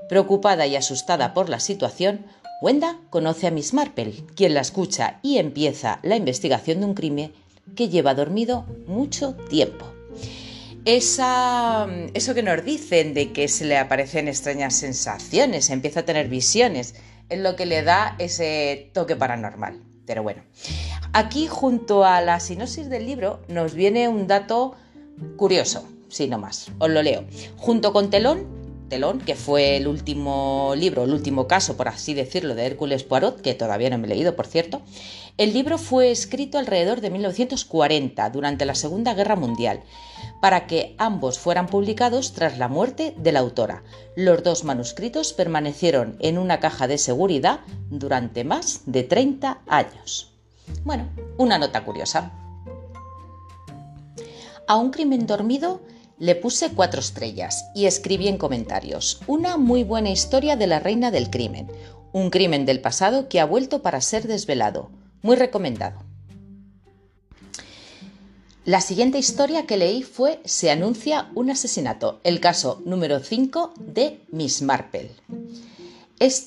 Preocupada 0.09 0.67
y 0.67 0.77
asustada 0.77 1.35
por 1.35 1.49
la 1.49 1.61
situación, 1.61 2.27
Wenda 2.61 2.99
conoce 3.11 3.47
a 3.47 3.51
Miss 3.51 3.75
Marple, 3.75 4.15
quien 4.37 4.55
la 4.55 4.61
escucha 4.61 5.19
y 5.23 5.39
empieza 5.39 5.99
la 6.03 6.17
investigación 6.17 6.81
de 6.81 6.87
un 6.87 6.95
crimen 6.95 7.33
que 7.75 7.89
lleva 7.89 8.15
dormido 8.15 8.67
mucho 8.87 9.35
tiempo 9.49 9.93
eso 10.85 12.35
que 12.35 12.43
nos 12.43 12.65
dicen 12.65 13.15
de 13.15 13.33
que 13.33 13.49
se 13.49 13.65
le 13.65 13.79
aparecen 13.79 14.29
extrañas 14.29 14.75
sensaciones, 14.75 15.71
empieza 15.71 16.01
a 16.01 16.05
tener 16.05 16.29
visiones, 16.29 16.95
es 17.29 17.39
lo 17.39 17.57
que 17.57 17.67
le 17.67 17.83
da 17.83 18.17
ese 18.19 18.91
toque 18.93 19.17
paranormal. 19.17 19.81
Pero 20.07 20.23
bueno, 20.23 20.43
aquí 21.13 21.47
junto 21.47 22.05
a 22.05 22.21
la 22.21 22.41
sinopsis 22.41 22.91
del 22.91 23.07
libro 23.07 23.41
nos 23.49 23.75
viene 23.75 24.09
un 24.09 24.27
dato 24.27 24.75
curioso, 25.37 25.87
sí, 26.13 26.29
no 26.29 26.39
más, 26.39 26.69
os 26.79 26.91
lo 26.91 27.03
leo. 27.03 27.25
Junto 27.57 27.93
con 27.93 28.11
Telón, 28.11 28.63
Telón, 28.93 29.21
que 29.21 29.37
fue 29.37 29.79
el 29.79 29.89
último 29.89 30.75
libro, 30.77 31.05
el 31.05 31.15
último 31.15 31.49
caso, 31.49 31.79
por 31.79 31.89
así 31.89 32.13
decirlo, 32.13 32.55
de 32.55 32.67
Hércules 32.67 33.05
Poirot, 33.05 33.41
que 33.41 33.55
todavía 33.55 33.89
no 33.89 33.97
me 33.97 34.07
he 34.07 34.11
leído, 34.11 34.37
por 34.37 34.47
cierto, 34.47 34.83
el 35.39 35.55
libro 35.55 35.79
fue 35.79 36.11
escrito 36.11 36.59
alrededor 36.59 37.01
de 37.01 37.09
1940, 37.09 38.29
durante 38.29 38.67
la 38.67 38.75
Segunda 38.75 39.15
Guerra 39.15 39.35
Mundial, 39.35 39.81
para 40.43 40.67
que 40.67 40.95
ambos 40.99 41.39
fueran 41.39 41.69
publicados 41.69 42.35
tras 42.35 42.59
la 42.59 42.69
muerte 42.69 43.15
de 43.17 43.33
la 43.33 43.41
autora. 43.41 43.83
Los 44.15 44.43
dos 44.43 44.63
manuscritos 44.65 45.33
permanecieron 45.33 46.19
en 46.21 46.37
una 46.37 46.61
caja 46.61 46.87
de 46.87 46.99
seguridad 46.99 47.61
durante 47.89 48.45
más 48.45 48.83
de 48.85 49.05
30 49.05 49.63
años. 49.69 50.35
Bueno, 50.85 51.09
una 51.39 51.57
nota 51.57 51.83
curiosa. 51.83 52.31
A 54.69 54.77
un 54.77 54.91
crimen 54.91 55.27
dormido 55.27 55.81
le 56.23 56.37
puse 56.37 56.71
cuatro 56.71 57.01
estrellas 57.01 57.65
y 57.75 57.87
escribí 57.87 58.29
en 58.29 58.39
comentarios, 58.39 59.19
una 59.27 59.57
muy 59.57 59.83
buena 59.83 60.11
historia 60.11 60.55
de 60.55 60.69
la 60.69 60.79
reina 60.79 61.11
del 61.11 61.31
crimen, 61.31 61.67
un 62.13 62.31
crimen 62.31 62.65
del 62.65 62.81
pasado 62.81 63.29
que 63.29 63.41
ha 63.41 63.45
vuelto 63.45 63.83
para 63.83 64.01
ser 64.01 64.29
desvelado, 64.29 64.89
muy 65.23 65.35
recomendado. 65.35 65.99
La 68.65 68.81
siguiente 68.81 69.19
historia 69.19 69.67
que 69.67 69.77
leí 69.77 70.05
fue 70.05 70.39
Se 70.45 70.71
anuncia 70.71 71.29
un 71.35 71.51
asesinato, 71.51 72.21
el 72.23 72.39
caso 72.39 72.81
número 72.85 73.19
5 73.19 73.75
de 73.81 74.21
Miss 74.31 74.63
Marple. 74.63 75.11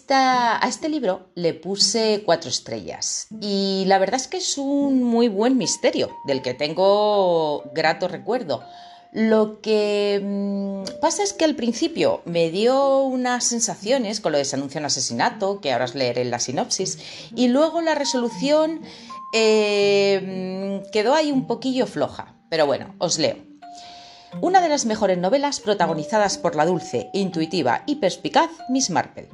a 0.09 0.67
este 0.69 0.87
libro 0.87 1.27
le 1.35 1.53
puse 1.53 2.23
cuatro 2.23 2.49
estrellas 2.49 3.27
y 3.41 3.83
la 3.87 3.97
verdad 3.97 4.21
es 4.21 4.29
que 4.29 4.37
es 4.37 4.57
un 4.57 5.03
muy 5.03 5.27
buen 5.27 5.57
misterio 5.57 6.11
del 6.25 6.41
que 6.41 6.53
tengo 6.53 7.63
grato 7.73 8.07
recuerdo 8.07 8.63
lo 9.15 9.61
que 9.61 10.19
mm, 10.21 10.99
pasa 10.99 11.23
es 11.23 11.31
que 11.31 11.45
al 11.45 11.55
principio 11.55 12.21
me 12.25 12.51
dio 12.51 13.03
unas 13.03 13.45
sensaciones 13.45 14.19
con 14.19 14.33
lo 14.33 14.37
de 14.37 14.43
se 14.43 14.57
anuncia 14.57 14.79
un 14.79 14.87
asesinato, 14.87 15.61
que 15.61 15.71
ahora 15.71 15.85
os 15.85 15.95
leeré 15.95 16.23
en 16.23 16.31
la 16.31 16.39
sinopsis, 16.39 16.99
y 17.33 17.47
luego 17.47 17.79
la 17.79 17.95
resolución 17.95 18.81
eh, 19.33 20.81
mm, 20.83 20.91
quedó 20.91 21.15
ahí 21.15 21.31
un 21.31 21.47
poquillo 21.47 21.87
floja. 21.87 22.35
Pero 22.49 22.65
bueno, 22.65 22.93
os 22.97 23.17
leo. 23.17 23.37
Una 24.41 24.59
de 24.59 24.67
las 24.67 24.85
mejores 24.85 25.17
novelas 25.17 25.61
protagonizadas 25.61 26.37
por 26.37 26.57
la 26.57 26.65
dulce, 26.65 27.09
intuitiva 27.13 27.83
y 27.85 27.95
perspicaz 27.95 28.49
Miss 28.67 28.89
Marple. 28.89 29.29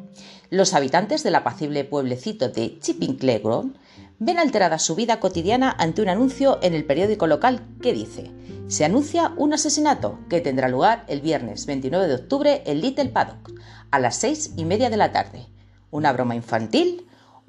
Los 0.51 0.75
habitantes 0.75 1.23
del 1.23 1.33
apacible 1.33 1.85
pueblecito 1.85 2.49
de 2.49 2.77
Chipping 2.79 3.17
ven 4.19 4.37
alterada 4.37 4.77
su 4.77 4.93
vida 4.93 5.19
cotidiana 5.19 5.75
ante 5.79 6.03
un 6.03 6.09
anuncio 6.09 6.59
en 6.61 6.75
el 6.75 6.85
periódico 6.85 7.25
local 7.25 7.65
que 7.81 7.93
dice 7.93 8.29
se 8.71 8.85
anuncia 8.85 9.33
un 9.35 9.51
asesinato 9.51 10.17
que 10.29 10.39
tendrá 10.39 10.69
lugar 10.69 11.03
el 11.09 11.19
viernes 11.19 11.65
29 11.65 12.07
de 12.07 12.15
octubre 12.15 12.63
en 12.65 12.79
Little 12.79 13.09
Paddock 13.09 13.51
a 13.91 13.99
las 13.99 14.15
seis 14.15 14.53
y 14.55 14.63
media 14.63 14.89
de 14.89 14.95
la 14.95 15.11
tarde. 15.11 15.45
¿Una 15.89 16.13
broma 16.13 16.37
infantil 16.37 17.05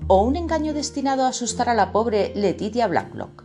o 0.09 0.25
un 0.25 0.35
engaño 0.35 0.75
destinado 0.75 1.25
a 1.25 1.29
asustar 1.29 1.69
a 1.69 1.75
la 1.75 1.93
pobre 1.93 2.33
Letitia 2.35 2.89
Blacklock? 2.89 3.45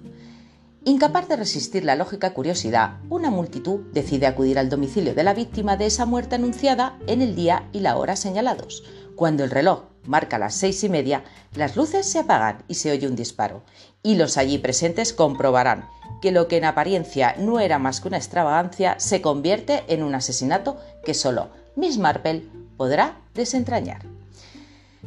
Incapaz 0.85 1.27
de 1.27 1.35
resistir 1.35 1.85
la 1.85 1.95
lógica 1.95 2.33
curiosidad, 2.33 2.97
una 3.11 3.29
multitud 3.29 3.81
decide 3.93 4.25
acudir 4.25 4.57
al 4.57 4.69
domicilio 4.69 5.13
de 5.13 5.23
la 5.23 5.35
víctima 5.35 5.77
de 5.77 5.85
esa 5.85 6.07
muerte 6.07 6.33
anunciada 6.33 6.97
en 7.05 7.21
el 7.21 7.35
día 7.35 7.69
y 7.73 7.81
la 7.81 7.97
hora 7.97 8.15
señalados. 8.15 8.85
Cuando 9.15 9.43
el 9.43 9.51
reloj 9.51 9.83
marca 10.07 10.39
las 10.39 10.55
seis 10.55 10.83
y 10.83 10.89
media, 10.89 11.23
las 11.53 11.75
luces 11.75 12.09
se 12.09 12.19
apagan 12.19 12.63
y 12.67 12.75
se 12.75 12.91
oye 12.91 13.07
un 13.07 13.15
disparo, 13.15 13.63
y 14.03 14.15
los 14.15 14.37
allí 14.37 14.57
presentes 14.57 15.13
comprobarán 15.13 15.89
que 16.21 16.31
lo 16.31 16.47
que 16.47 16.57
en 16.57 16.65
apariencia 16.65 17.35
no 17.37 17.59
era 17.59 17.79
más 17.79 18.01
que 18.01 18.07
una 18.07 18.17
extravagancia 18.17 18.99
se 18.99 19.21
convierte 19.21 19.83
en 19.87 20.03
un 20.03 20.15
asesinato 20.15 20.77
que 21.05 21.13
solo 21.13 21.49
Miss 21.75 21.97
Marple 21.97 22.43
podrá 22.75 23.17
desentrañar. 23.33 24.01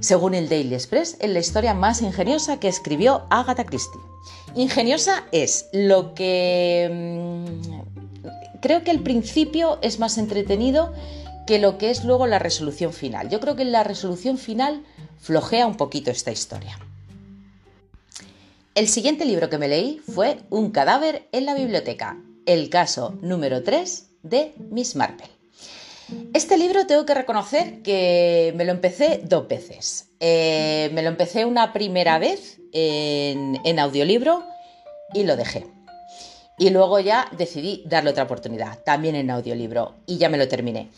Según 0.00 0.34
el 0.34 0.48
Daily 0.48 0.74
Express, 0.74 1.16
es 1.20 1.30
la 1.30 1.40
historia 1.40 1.74
más 1.74 2.00
ingeniosa 2.00 2.58
que 2.58 2.68
escribió 2.68 3.26
Agatha 3.28 3.64
Christie. 3.64 4.00
Ingeniosa 4.54 5.24
es 5.32 5.68
lo 5.72 6.14
que... 6.14 6.88
Mm, 6.90 8.60
creo 8.60 8.82
que 8.82 8.90
el 8.90 9.00
principio 9.00 9.78
es 9.82 9.98
más 9.98 10.16
entretenido 10.16 10.92
que 11.46 11.58
lo 11.58 11.78
que 11.78 11.90
es 11.90 12.04
luego 12.04 12.26
la 12.26 12.38
resolución 12.38 12.92
final. 12.92 13.28
Yo 13.28 13.40
creo 13.40 13.56
que 13.56 13.62
en 13.62 13.72
la 13.72 13.84
resolución 13.84 14.38
final 14.38 14.84
flojea 15.18 15.66
un 15.66 15.76
poquito 15.76 16.10
esta 16.10 16.30
historia. 16.30 16.78
El 18.76 18.86
siguiente 18.86 19.24
libro 19.24 19.50
que 19.50 19.58
me 19.58 19.66
leí 19.66 19.98
fue 19.98 20.38
Un 20.48 20.70
cadáver 20.70 21.28
en 21.32 21.44
la 21.44 21.54
biblioteca, 21.54 22.22
el 22.46 22.70
caso 22.70 23.18
número 23.20 23.64
3 23.64 24.10
de 24.22 24.54
Miss 24.70 24.94
Marple. 24.94 25.26
Este 26.34 26.56
libro 26.56 26.86
tengo 26.86 27.04
que 27.04 27.14
reconocer 27.14 27.82
que 27.82 28.52
me 28.56 28.64
lo 28.64 28.70
empecé 28.70 29.22
dos 29.24 29.48
veces. 29.48 30.10
Eh, 30.20 30.88
me 30.92 31.02
lo 31.02 31.08
empecé 31.08 31.44
una 31.44 31.72
primera 31.72 32.20
vez 32.20 32.60
en, 32.72 33.78
audiolibro 33.80 34.44
y 35.14 35.24
lo 35.24 35.36
dejé. 35.36 35.66
Y 36.56 36.70
luego 36.70 37.00
ya 37.00 37.28
decidí 37.36 37.82
darle 37.86 38.10
otra 38.10 38.24
oportunidad, 38.24 38.84
también 38.84 39.16
en 39.16 39.30
audiolibro, 39.30 39.96
y 40.06 40.18
ya 40.18 40.28
me 40.28 40.38
lo 40.38 40.46
terminé. 40.46 40.90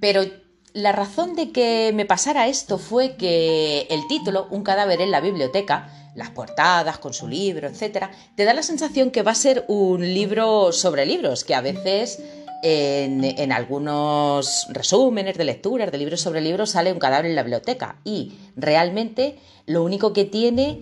Pero 0.00 0.24
la 0.72 0.92
razón 0.92 1.34
de 1.34 1.50
que 1.50 1.92
me 1.94 2.06
pasara 2.06 2.48
esto 2.48 2.78
fue 2.78 3.16
que 3.16 3.86
el 3.90 4.06
título, 4.08 4.46
Un 4.50 4.62
cadáver 4.62 5.00
en 5.00 5.10
la 5.10 5.20
biblioteca, 5.20 5.88
las 6.14 6.30
portadas 6.30 6.98
con 6.98 7.14
su 7.14 7.28
libro, 7.28 7.68
etcétera, 7.68 8.10
te 8.34 8.44
da 8.44 8.54
la 8.54 8.62
sensación 8.62 9.10
que 9.10 9.22
va 9.22 9.32
a 9.32 9.36
ser 9.36 9.64
un 9.68 10.02
libro 10.02 10.72
sobre 10.72 11.06
libros, 11.06 11.44
que 11.44 11.54
a 11.54 11.60
veces 11.60 12.20
en, 12.62 13.52
algunos 13.52 14.66
resúmenes 14.70 15.36
de 15.38 15.44
lecturas 15.44 15.90
de 15.90 15.98
libros 15.98 16.20
sobre 16.20 16.40
libros 16.40 16.70
sale 16.70 16.92
un 16.92 16.98
cadáver 16.98 17.26
en 17.26 17.36
la 17.36 17.42
biblioteca. 17.42 17.96
Y 18.04 18.32
realmente 18.56 19.38
lo 19.66 19.82
único 19.82 20.12
que 20.12 20.24
tiene 20.24 20.80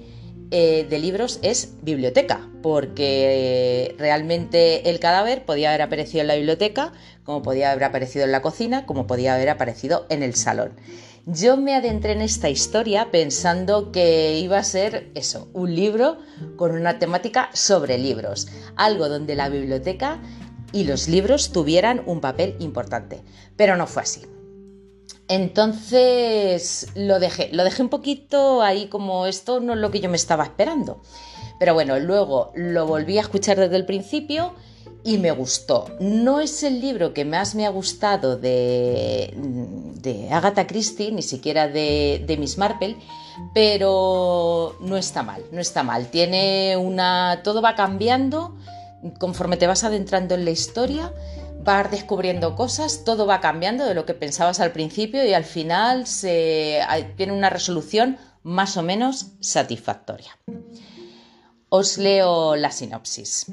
eh, 0.51 0.87
de 0.89 0.99
libros 0.99 1.39
es 1.43 1.75
biblioteca, 1.83 2.49
porque 2.63 3.95
realmente 3.99 4.89
el 4.89 4.99
cadáver 4.99 5.45
podía 5.45 5.69
haber 5.71 5.83
aparecido 5.83 6.23
en 6.23 6.29
la 6.29 6.37
biblioteca, 6.37 6.93
como 7.25 7.43
podía 7.43 7.71
haber 7.71 7.85
aparecido 7.85 8.25
en 8.25 8.33
la 8.33 8.43
cocina, 8.43 8.87
como 8.87 9.07
podía 9.07 9.35
haber 9.35 9.51
aparecido 9.51 10.07
en 10.09 10.23
el 10.23 10.35
salón. 10.35 10.73
Yo 11.27 11.59
me 11.59 11.75
adentré 11.75 12.13
en 12.13 12.23
esta 12.23 12.49
historia 12.49 13.11
pensando 13.11 13.93
que 13.93 14.39
iba 14.39 14.57
a 14.57 14.65
ser 14.65 15.11
eso, 15.15 15.51
un 15.53 15.75
libro 15.75 16.17
con 16.57 16.71
una 16.71 16.99
temática 16.99 17.51
sobre 17.53 17.99
libros, 17.99 18.49
algo 18.77 19.11
donde 19.11 19.35
la 19.35 19.51
biblioteca 19.51 20.23
y 20.73 20.85
los 20.85 21.09
libros 21.09 21.53
tuvieran 21.53 22.03
un 22.07 22.23
papel 22.23 22.57
importante, 22.61 23.21
pero 23.57 23.77
no 23.77 23.87
fue 23.87 24.03
así. 24.03 24.23
Entonces 25.29 26.89
lo 26.95 27.21
dejé, 27.21 27.51
lo 27.53 27.65
dejé 27.65 27.83
un 27.83 27.91
poquito 27.91 28.63
ahí 28.63 28.87
como 28.87 29.27
esto 29.27 29.61
no 29.61 29.75
es 29.75 29.79
lo 29.79 29.91
que 29.91 30.01
yo 30.01 30.09
me 30.09 30.17
estaba 30.17 30.45
esperando. 30.45 31.03
Pero 31.59 31.75
bueno, 31.75 31.99
luego 31.99 32.53
lo 32.55 32.87
volví 32.87 33.19
a 33.19 33.23
escuchar 33.23 33.59
desde 33.59 33.77
el 33.77 33.85
principio 33.85 34.55
y 35.05 35.19
me 35.19 35.31
gustó. 35.31 35.87
No 36.01 36.41
es 36.41 36.63
el 36.63 36.81
libro 36.81 37.13
que 37.13 37.25
más 37.25 37.55
me 37.55 37.67
ha 37.67 37.71
gustado 37.71 38.37
de, 38.37 39.35
de 39.37 40.31
Agatha 40.31 40.67
Christie, 40.67 41.13
ni 41.13 41.23
siquiera 41.23 41.69
de, 41.69 42.25
de 42.27 42.37
Miss 42.37 42.59
Marple, 42.59 42.97
pero 43.55 44.77
no 44.81 44.97
está 44.97 45.23
mal, 45.23 45.43
no 45.53 45.61
está 45.61 45.83
mal. 45.83 46.09
Tiene 46.09 46.77
una. 46.77 47.41
todo 47.45 47.61
va 47.61 47.75
cambiando 47.75 48.57
conforme 49.19 49.57
te 49.57 49.67
vas 49.67 49.85
adentrando 49.85 50.35
en 50.35 50.45
la 50.45 50.51
historia 50.51 51.13
vas 51.69 51.91
descubriendo 51.91 52.57
cosas, 52.57 53.05
todo 53.05 53.27
va 53.27 53.43
cambiando 53.43 53.85
de 53.85 53.93
lo 53.93 54.07
que 54.07 54.15
pensabas 54.15 54.59
al 54.59 54.73
principio 54.73 55.23
y 55.23 55.35
al 55.35 55.45
final 55.45 56.07
se 56.07 56.81
tiene 57.15 57.35
una 57.35 57.51
resolución 57.51 58.17
más 58.43 58.79
o 58.79 58.83
menos 58.83 59.33
satisfactoria. 59.41 60.39
Os 61.69 61.99
leo 61.99 62.57
la 62.57 62.71
sinopsis. 62.71 63.53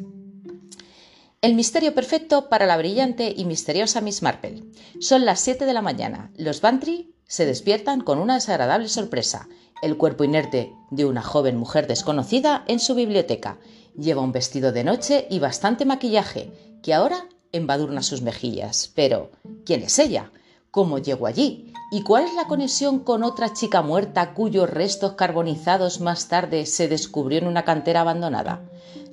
El 1.41 1.55
misterio 1.55 1.93
perfecto 1.93 2.47
para 2.47 2.65
la 2.65 2.77
brillante 2.77 3.33
y 3.35 3.43
misteriosa 3.43 3.99
Miss 3.99 4.21
Marple. 4.21 4.63
Son 5.01 5.25
las 5.25 5.41
7 5.41 5.65
de 5.65 5.73
la 5.73 5.81
mañana. 5.81 6.31
Los 6.37 6.61
Bantry 6.61 7.13
se 7.25 7.45
despiertan 7.45 7.99
con 7.99 8.19
una 8.19 8.35
desagradable 8.35 8.87
sorpresa. 8.87 9.49
El 9.81 9.97
cuerpo 9.97 10.23
inerte 10.23 10.71
de 10.89 11.03
una 11.03 11.21
joven 11.21 11.57
mujer 11.57 11.85
desconocida 11.85 12.63
en 12.69 12.79
su 12.79 12.95
biblioteca. 12.95 13.57
Lleva 13.97 14.21
un 14.21 14.31
vestido 14.31 14.71
de 14.71 14.85
noche 14.85 15.27
y 15.29 15.39
bastante 15.39 15.83
maquillaje, 15.83 16.53
que 16.81 16.93
ahora 16.93 17.27
embadurna 17.55 18.03
sus 18.03 18.21
mejillas. 18.21 18.91
Pero, 18.95 19.31
¿quién 19.65 19.83
es 19.83 19.99
ella? 19.99 20.31
¿Cómo 20.71 20.99
llegó 20.99 21.27
allí? 21.27 21.71
¿Y 21.91 22.03
cuál 22.03 22.25
es 22.25 22.33
la 22.33 22.47
conexión 22.47 22.99
con 22.99 23.23
otra 23.23 23.53
chica 23.53 23.81
muerta 23.81 24.33
cuyos 24.33 24.69
restos 24.69 25.13
carbonizados 25.13 26.01
más 26.01 26.27
tarde 26.27 26.65
se 26.65 26.87
descubrió 26.87 27.39
en 27.39 27.47
una 27.47 27.63
cantera 27.63 28.01
abandonada? 28.01 28.61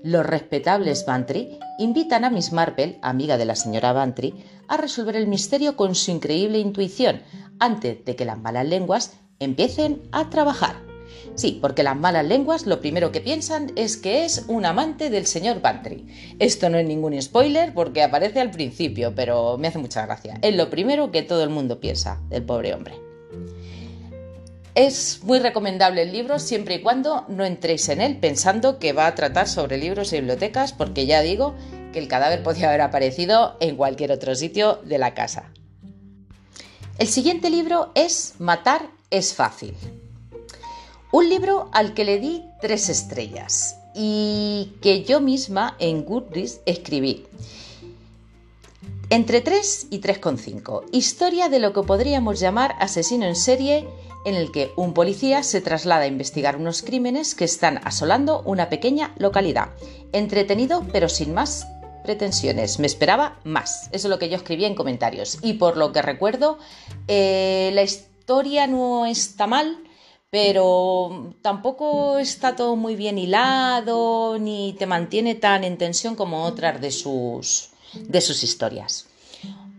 Los 0.03 0.27
respetables 0.27 1.07
Bantry 1.07 1.59
invitan 1.79 2.25
a 2.25 2.31
Miss 2.31 2.53
Marple, 2.53 2.99
amiga 3.03 3.37
de 3.37 3.45
la 3.45 3.55
señora 3.55 3.93
Bantry, 3.93 4.35
a 4.67 4.77
resolver 4.77 5.15
el 5.15 5.29
misterio 5.29 5.77
con 5.77 5.95
su 5.95 6.11
increíble 6.11 6.59
intuición 6.59 7.23
antes 7.61 8.05
de 8.05 8.17
que 8.17 8.25
las 8.25 8.39
malas 8.39 8.67
lenguas 8.67 9.13
empiecen 9.39 10.03
a 10.11 10.29
trabajar. 10.31 10.92
Sí, 11.35 11.59
porque 11.61 11.83
las 11.83 11.97
malas 11.97 12.27
lenguas 12.27 12.67
lo 12.67 12.81
primero 12.81 13.11
que 13.11 13.21
piensan 13.21 13.73
es 13.75 13.97
que 13.97 14.25
es 14.25 14.45
un 14.49 14.67
amante 14.67 15.09
del 15.09 15.27
señor 15.27 15.63
Bantry. 15.63 16.07
Esto 16.39 16.69
no 16.69 16.79
es 16.79 16.87
ningún 16.87 17.21
spoiler 17.21 17.73
porque 17.73 18.03
aparece 18.03 18.41
al 18.41 18.51
principio, 18.51 19.15
pero 19.15 19.57
me 19.57 19.69
hace 19.69 19.79
mucha 19.79 20.05
gracia. 20.05 20.39
Es 20.43 20.55
lo 20.55 20.69
primero 20.69 21.11
que 21.11 21.23
todo 21.23 21.43
el 21.43 21.51
mundo 21.51 21.81
piensa 21.81 22.21
del 22.29 22.43
pobre 22.45 22.75
hombre. 22.75 22.95
Es 24.75 25.21
muy 25.23 25.39
recomendable 25.39 26.03
el 26.03 26.13
libro 26.13 26.39
siempre 26.39 26.77
y 26.77 26.83
cuando 26.83 27.27
no 27.29 27.45
entréis 27.45 27.89
en 27.89 28.01
él 28.01 28.19
pensando 28.19 28.79
que 28.79 28.93
va 28.93 29.07
a 29.07 29.15
tratar 29.15 29.49
sobre 29.49 29.77
libros 29.77 30.13
y 30.13 30.17
bibliotecas, 30.17 30.73
porque 30.73 31.07
ya 31.07 31.21
digo 31.21 31.55
que 31.93 31.99
el 31.99 32.09
cadáver 32.09 32.43
podía 32.43 32.69
haber 32.69 32.81
aparecido 32.81 33.57
en 33.61 33.77
cualquier 33.77 34.13
otro 34.13 34.35
sitio 34.35 34.81
de 34.85 34.99
la 34.99 35.13
casa. 35.13 35.51
El 36.99 37.09
siguiente 37.09 37.51
libro 37.51 37.91
es 37.95 38.35
Matar 38.39 38.89
es 39.11 39.35
fácil. 39.35 39.75
Un 41.13 41.29
libro 41.29 41.69
al 41.73 41.93
que 41.93 42.07
le 42.07 42.19
di 42.19 42.43
tres 42.63 42.89
estrellas 42.89 43.77
y 43.95 44.73
que 44.81 45.05
yo 45.05 45.21
misma 45.21 45.77
en 45.79 46.07
Goodreads 46.07 46.63
escribí. 46.65 47.27
Entre 49.11 49.43
3 49.43 49.89
y 49.91 50.01
3,5. 50.01 50.85
Historia 50.91 51.51
de 51.51 51.59
lo 51.59 51.75
que 51.75 51.83
podríamos 51.83 52.41
llamar 52.41 52.77
asesino 52.81 53.27
en 53.27 53.37
serie 53.37 53.87
en 54.25 54.37
el 54.37 54.53
que 54.53 54.71
un 54.75 54.95
policía 54.95 55.43
se 55.43 55.61
traslada 55.61 56.05
a 56.05 56.07
investigar 56.07 56.57
unos 56.57 56.81
crímenes 56.81 57.35
que 57.35 57.45
están 57.45 57.83
asolando 57.85 58.41
una 58.47 58.71
pequeña 58.71 59.13
localidad. 59.19 59.69
Entretenido 60.13 60.83
pero 60.95 61.11
sin 61.11 61.35
más 61.35 61.67
pretensiones. 62.05 62.79
Me 62.79 62.87
esperaba 62.87 63.39
más. 63.45 63.91
Eso 63.93 64.09
es 64.09 64.11
lo 64.11 64.19
que 64.19 64.31
yo 64.31 64.37
escribí 64.37 64.65
en 64.65 64.75
comentarios. 64.75 65.41
Y 65.43 65.55
por 65.55 65.77
lo 65.77 65.93
que 65.93 66.01
recuerdo, 66.01 66.57
eh, 67.07 67.71
la 67.75 67.83
historia 67.83 68.67
no 68.67 69.05
está 69.05 69.47
mal 69.47 69.77
pero 70.33 71.35
tampoco 71.43 72.19
está 72.19 72.57
todo 72.57 72.75
muy 72.75 72.97
bien 72.97 73.19
hilado 73.19 74.39
ni 74.39 74.75
te 74.79 74.87
mantiene 74.87 75.35
tan 75.35 75.63
en 75.63 75.77
tensión 75.77 76.17
como 76.17 76.45
otras 76.45 76.81
de 76.81 76.91
sus, 76.91 77.69
de 77.93 78.23
sus 78.23 78.43
historias. 78.43 79.05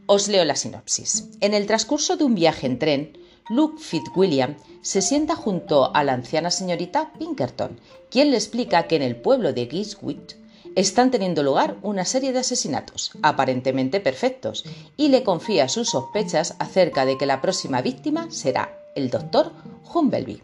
Os 0.05 0.27
leo 0.27 0.45
la 0.45 0.55
sinopsis. 0.55 1.29
En 1.41 1.55
el 1.55 1.65
transcurso 1.65 2.17
de 2.17 2.25
un 2.25 2.35
viaje 2.35 2.67
en 2.67 2.77
tren, 2.77 3.17
Luke 3.49 3.81
Fitzwilliam 3.81 4.55
se 4.83 5.01
sienta 5.01 5.35
junto 5.35 5.91
a 5.95 6.03
la 6.03 6.13
anciana 6.13 6.51
señorita 6.51 7.13
Pinkerton, 7.17 7.79
quien 8.11 8.29
le 8.29 8.37
explica 8.37 8.83
que 8.83 8.97
en 8.97 9.01
el 9.01 9.15
pueblo 9.15 9.53
de 9.53 9.65
Giswick 9.65 10.37
están 10.75 11.09
teniendo 11.09 11.41
lugar 11.41 11.77
una 11.81 12.05
serie 12.05 12.31
de 12.31 12.39
asesinatos, 12.39 13.13
aparentemente 13.23 13.99
perfectos, 13.99 14.65
y 14.97 15.07
le 15.07 15.23
confía 15.23 15.67
sus 15.67 15.89
sospechas 15.89 16.55
acerca 16.59 17.07
de 17.07 17.17
que 17.17 17.25
la 17.25 17.41
próxima 17.41 17.81
víctima 17.81 18.29
será 18.29 18.82
el 18.95 19.09
doctor 19.09 19.51
Humbleby. 19.93 20.41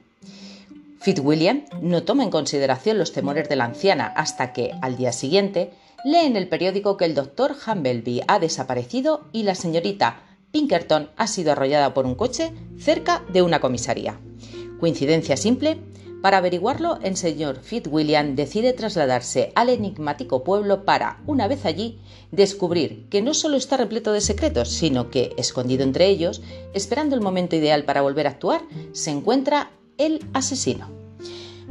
Fitzwilliam 1.00 1.64
no 1.82 2.04
toma 2.04 2.24
en 2.24 2.30
consideración 2.30 2.98
los 2.98 3.14
temores 3.14 3.48
de 3.48 3.56
la 3.56 3.66
anciana 3.66 4.08
hasta 4.16 4.52
que, 4.52 4.74
al 4.82 4.98
día 4.98 5.14
siguiente, 5.14 5.72
lee 6.04 6.26
en 6.26 6.36
el 6.36 6.48
periódico 6.48 6.98
que 6.98 7.06
el 7.06 7.16
doctor 7.16 7.56
Humbleby 7.66 8.22
ha 8.28 8.40
desaparecido 8.40 9.26
y 9.32 9.44
la 9.44 9.56
señorita 9.56 10.22
Pinkerton 10.52 11.10
ha 11.16 11.28
sido 11.28 11.52
arrollada 11.52 11.94
por 11.94 12.06
un 12.06 12.16
coche 12.16 12.52
cerca 12.78 13.24
de 13.32 13.42
una 13.42 13.60
comisaría. 13.60 14.20
Coincidencia 14.80 15.38
simple, 15.38 15.80
para 16.22 16.38
averiguarlo, 16.38 17.00
el 17.02 17.16
señor 17.16 17.62
Fitzwilliam 17.62 18.36
decide 18.36 18.74
trasladarse 18.74 19.54
al 19.56 19.70
enigmático 19.70 20.44
pueblo 20.44 20.84
para, 20.84 21.22
una 21.26 21.48
vez 21.48 21.66
allí, 21.66 22.00
descubrir 22.32 23.06
que 23.10 23.22
no 23.22 23.34
solo 23.34 23.56
está 23.56 23.78
repleto 23.78 24.12
de 24.12 24.20
secretos, 24.20 24.70
sino 24.70 25.10
que, 25.10 25.34
escondido 25.38 25.84
entre 25.84 26.08
ellos, 26.08 26.42
esperando 26.74 27.16
el 27.16 27.22
momento 27.22 27.56
ideal 27.56 27.86
para 27.86 28.02
volver 28.02 28.28
a 28.28 28.32
actuar, 28.32 28.62
se 28.92 29.12
encuentra 29.12 29.72
el 29.98 30.26
asesino. 30.34 30.90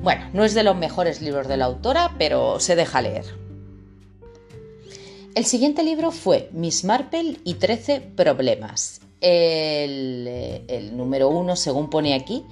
Bueno, 0.02 0.30
no 0.32 0.44
es 0.44 0.54
de 0.54 0.62
los 0.62 0.76
mejores 0.76 1.20
libros 1.20 1.46
de 1.46 1.56
la 1.56 1.66
autora, 1.66 2.14
pero 2.18 2.58
se 2.60 2.76
deja 2.76 3.02
leer. 3.02 3.24
El 5.34 5.44
siguiente 5.44 5.82
libro 5.82 6.10
fue 6.10 6.48
Miss 6.52 6.84
Marple 6.84 7.36
y 7.44 7.54
13 7.54 8.00
problemas. 8.00 9.02
El, 9.20 10.64
el 10.68 10.96
número 10.96 11.28
uno, 11.28 11.54
según 11.54 11.90
pone 11.90 12.14
aquí, 12.14 12.44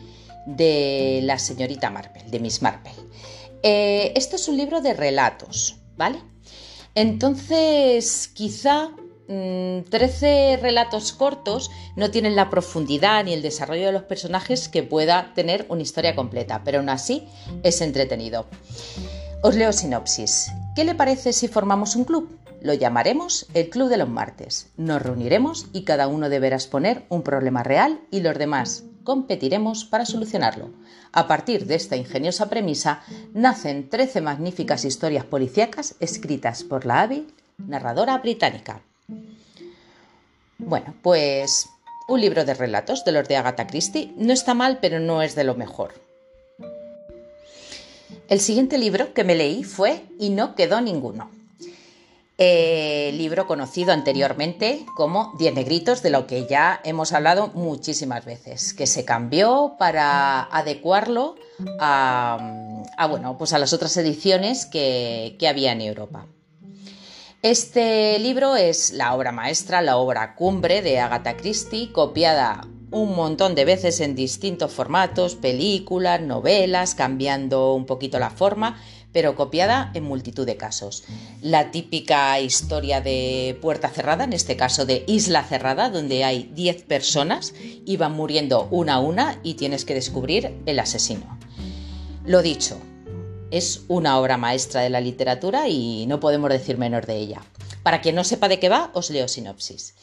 de 0.46 1.20
la 1.24 1.38
señorita 1.38 1.90
Marple, 1.90 2.24
de 2.28 2.40
Miss 2.40 2.62
Marple. 2.62 2.92
Eh, 3.62 4.12
esto 4.16 4.36
es 4.36 4.48
un 4.48 4.56
libro 4.56 4.80
de 4.80 4.94
relatos, 4.94 5.76
¿vale? 5.96 6.18
Entonces, 6.94 8.30
quizá 8.32 8.90
13 9.26 10.56
mm, 10.56 10.62
relatos 10.62 11.12
cortos 11.12 11.70
no 11.96 12.10
tienen 12.10 12.36
la 12.36 12.48
profundidad 12.48 13.24
ni 13.24 13.32
el 13.32 13.42
desarrollo 13.42 13.86
de 13.86 13.92
los 13.92 14.04
personajes 14.04 14.68
que 14.68 14.82
pueda 14.82 15.32
tener 15.34 15.66
una 15.68 15.82
historia 15.82 16.14
completa, 16.14 16.62
pero 16.64 16.78
aún 16.78 16.88
así 16.88 17.26
es 17.62 17.80
entretenido. 17.80 18.46
Os 19.42 19.56
leo 19.56 19.72
sinopsis. 19.72 20.50
¿Qué 20.74 20.84
le 20.84 20.94
parece 20.94 21.32
si 21.32 21.48
formamos 21.48 21.96
un 21.96 22.04
club? 22.04 22.38
Lo 22.62 22.72
llamaremos 22.72 23.46
el 23.54 23.68
Club 23.68 23.88
de 23.88 23.96
los 23.96 24.08
Martes. 24.08 24.70
Nos 24.76 25.02
reuniremos 25.02 25.66
y 25.72 25.84
cada 25.84 26.08
uno 26.08 26.28
deberá 26.28 26.56
exponer 26.56 27.04
un 27.10 27.22
problema 27.22 27.62
real 27.62 28.00
y 28.10 28.20
los 28.20 28.36
demás 28.38 28.84
competiremos 29.06 29.86
para 29.86 30.04
solucionarlo. 30.04 30.68
A 31.12 31.26
partir 31.26 31.64
de 31.64 31.76
esta 31.76 31.96
ingeniosa 31.96 32.50
premisa 32.50 33.00
nacen 33.32 33.88
13 33.88 34.20
magníficas 34.20 34.84
historias 34.84 35.24
policíacas 35.24 35.94
escritas 36.00 36.62
por 36.64 36.84
la 36.84 37.00
hábil 37.00 37.32
narradora 37.56 38.18
británica. 38.18 38.82
Bueno, 40.58 40.94
pues 41.00 41.70
un 42.08 42.20
libro 42.20 42.44
de 42.44 42.52
relatos 42.52 43.04
de 43.04 43.12
los 43.12 43.26
de 43.26 43.36
Agatha 43.36 43.66
Christie 43.66 44.12
no 44.16 44.34
está 44.34 44.52
mal, 44.52 44.78
pero 44.82 45.00
no 45.00 45.22
es 45.22 45.34
de 45.34 45.44
lo 45.44 45.54
mejor. 45.54 45.94
El 48.28 48.40
siguiente 48.40 48.76
libro 48.76 49.14
que 49.14 49.24
me 49.24 49.36
leí 49.36 49.62
fue 49.62 50.04
Y 50.18 50.30
no 50.30 50.54
quedó 50.56 50.80
ninguno 50.80 51.30
eh, 52.38 53.12
libro 53.14 53.46
conocido 53.46 53.92
anteriormente 53.92 54.84
como 54.94 55.34
Diez 55.38 55.54
Negritos, 55.54 56.02
de 56.02 56.10
lo 56.10 56.26
que 56.26 56.46
ya 56.46 56.80
hemos 56.84 57.12
hablado 57.12 57.48
muchísimas 57.54 58.24
veces, 58.24 58.74
que 58.74 58.86
se 58.86 59.04
cambió 59.04 59.76
para 59.78 60.42
adecuarlo 60.42 61.36
a, 61.80 62.82
bueno, 63.08 63.38
pues 63.38 63.52
a 63.52 63.58
las 63.58 63.72
otras 63.72 63.96
ediciones 63.96 64.66
que 64.66 65.36
había 65.48 65.72
en 65.72 65.80
Europa. 65.80 66.26
Este 67.42 68.18
libro 68.18 68.56
es 68.56 68.92
la 68.92 69.14
obra 69.14 69.30
maestra, 69.30 69.80
la 69.80 69.98
obra 69.98 70.34
cumbre 70.34 70.82
de 70.82 70.98
Agatha 70.98 71.36
Christie, 71.36 71.92
copiada 71.92 72.66
un 72.90 73.14
montón 73.14 73.54
de 73.54 73.64
veces 73.64 74.00
en 74.00 74.14
distintos 74.14 74.72
formatos, 74.72 75.36
películas, 75.36 76.20
novelas, 76.20 76.94
cambiando 76.94 77.74
un 77.74 77.86
poquito 77.86 78.18
la 78.18 78.30
forma, 78.30 78.80
pero 79.16 79.34
copiada 79.34 79.92
en 79.94 80.04
multitud 80.04 80.44
de 80.44 80.58
casos. 80.58 81.04
La 81.40 81.70
típica 81.70 82.38
historia 82.38 83.00
de 83.00 83.58
puerta 83.62 83.88
cerrada, 83.88 84.24
en 84.24 84.34
este 84.34 84.58
caso 84.58 84.84
de 84.84 85.04
isla 85.06 85.42
cerrada, 85.42 85.88
donde 85.88 86.22
hay 86.22 86.50
10 86.52 86.82
personas 86.82 87.54
y 87.58 87.96
van 87.96 88.12
muriendo 88.12 88.68
una 88.70 88.96
a 88.96 88.98
una 88.98 89.40
y 89.42 89.54
tienes 89.54 89.86
que 89.86 89.94
descubrir 89.94 90.54
el 90.66 90.78
asesino. 90.78 91.38
Lo 92.26 92.42
dicho, 92.42 92.78
es 93.50 93.84
una 93.88 94.18
obra 94.18 94.36
maestra 94.36 94.82
de 94.82 94.90
la 94.90 95.00
literatura 95.00 95.66
y 95.66 96.04
no 96.04 96.20
podemos 96.20 96.50
decir 96.50 96.76
menos 96.76 97.06
de 97.06 97.16
ella. 97.16 97.40
Para 97.82 98.02
quien 98.02 98.16
no 98.16 98.22
sepa 98.22 98.48
de 98.48 98.58
qué 98.58 98.68
va, 98.68 98.90
os 98.92 99.08
leo 99.08 99.28
sinopsis. 99.28 99.94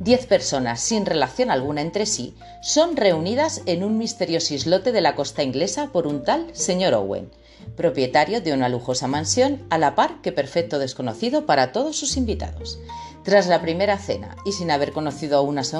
Diez 0.00 0.26
personas 0.26 0.80
sin 0.80 1.06
relación 1.06 1.52
alguna 1.52 1.82
entre 1.82 2.04
sí 2.04 2.34
son 2.62 2.96
reunidas 2.96 3.62
en 3.66 3.84
un 3.84 3.96
misterioso 3.96 4.54
islote 4.54 4.90
de 4.90 5.02
la 5.02 5.14
costa 5.14 5.44
inglesa 5.44 5.92
por 5.92 6.08
un 6.08 6.24
tal 6.24 6.48
señor 6.52 6.94
Owen, 6.94 7.30
propietario 7.74 8.40
de 8.40 8.52
una 8.52 8.68
lujosa 8.68 9.08
mansión 9.08 9.64
a 9.70 9.78
la 9.78 9.94
par 9.94 10.20
que 10.22 10.32
perfecto 10.32 10.78
desconocido 10.78 11.46
para 11.46 11.72
todos 11.72 11.96
sus 11.96 12.16
invitados. 12.16 12.78
Tras 13.26 13.48
la 13.48 13.60
primera 13.60 13.98
cena 13.98 14.36
y 14.44 14.52
sin 14.52 14.70
haber 14.70 14.92
conocido 14.92 15.38
aún 15.38 15.58
a 15.58 15.64
su, 15.64 15.76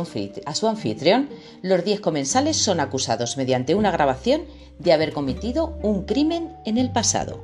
anfitrión, 0.67 1.29
los 1.63 1.85
diez 1.85 2.01
comensales 2.01 2.57
son 2.57 2.81
acusados 2.81 3.37
mediante 3.37 3.77
una 3.77 3.93
grabación 3.93 4.43
de 4.81 4.93
haber 4.93 5.13
cometido 5.13 5.79
un 5.83 6.07
crimen 6.07 6.57
en 6.65 6.77
el 6.77 6.91
pasado. 6.91 7.41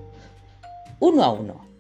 Uno 0.99 1.23
a 1.23 1.31
uno, 1.31 1.72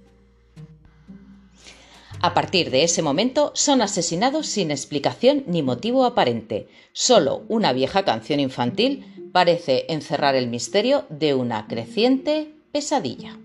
a 2.22 2.34
partir 2.34 2.70
de 2.70 2.84
ese 2.84 3.02
momento 3.02 3.50
son 3.54 3.82
asesinados 3.82 4.46
sin 4.46 4.70
explicación 4.70 5.42
ni 5.48 5.62
motivo 5.62 6.04
aparente. 6.04 6.68
Solo 6.92 7.42
una 7.48 7.72
vieja 7.72 8.04
canción 8.04 8.38
infantil 8.38 9.30
parece 9.32 9.86
encerrar 9.88 10.36
el 10.36 10.46
misterio 10.46 11.04
de 11.10 11.34
una 11.34 11.66
creciente 11.66 12.54
pesadilla. 12.70 13.36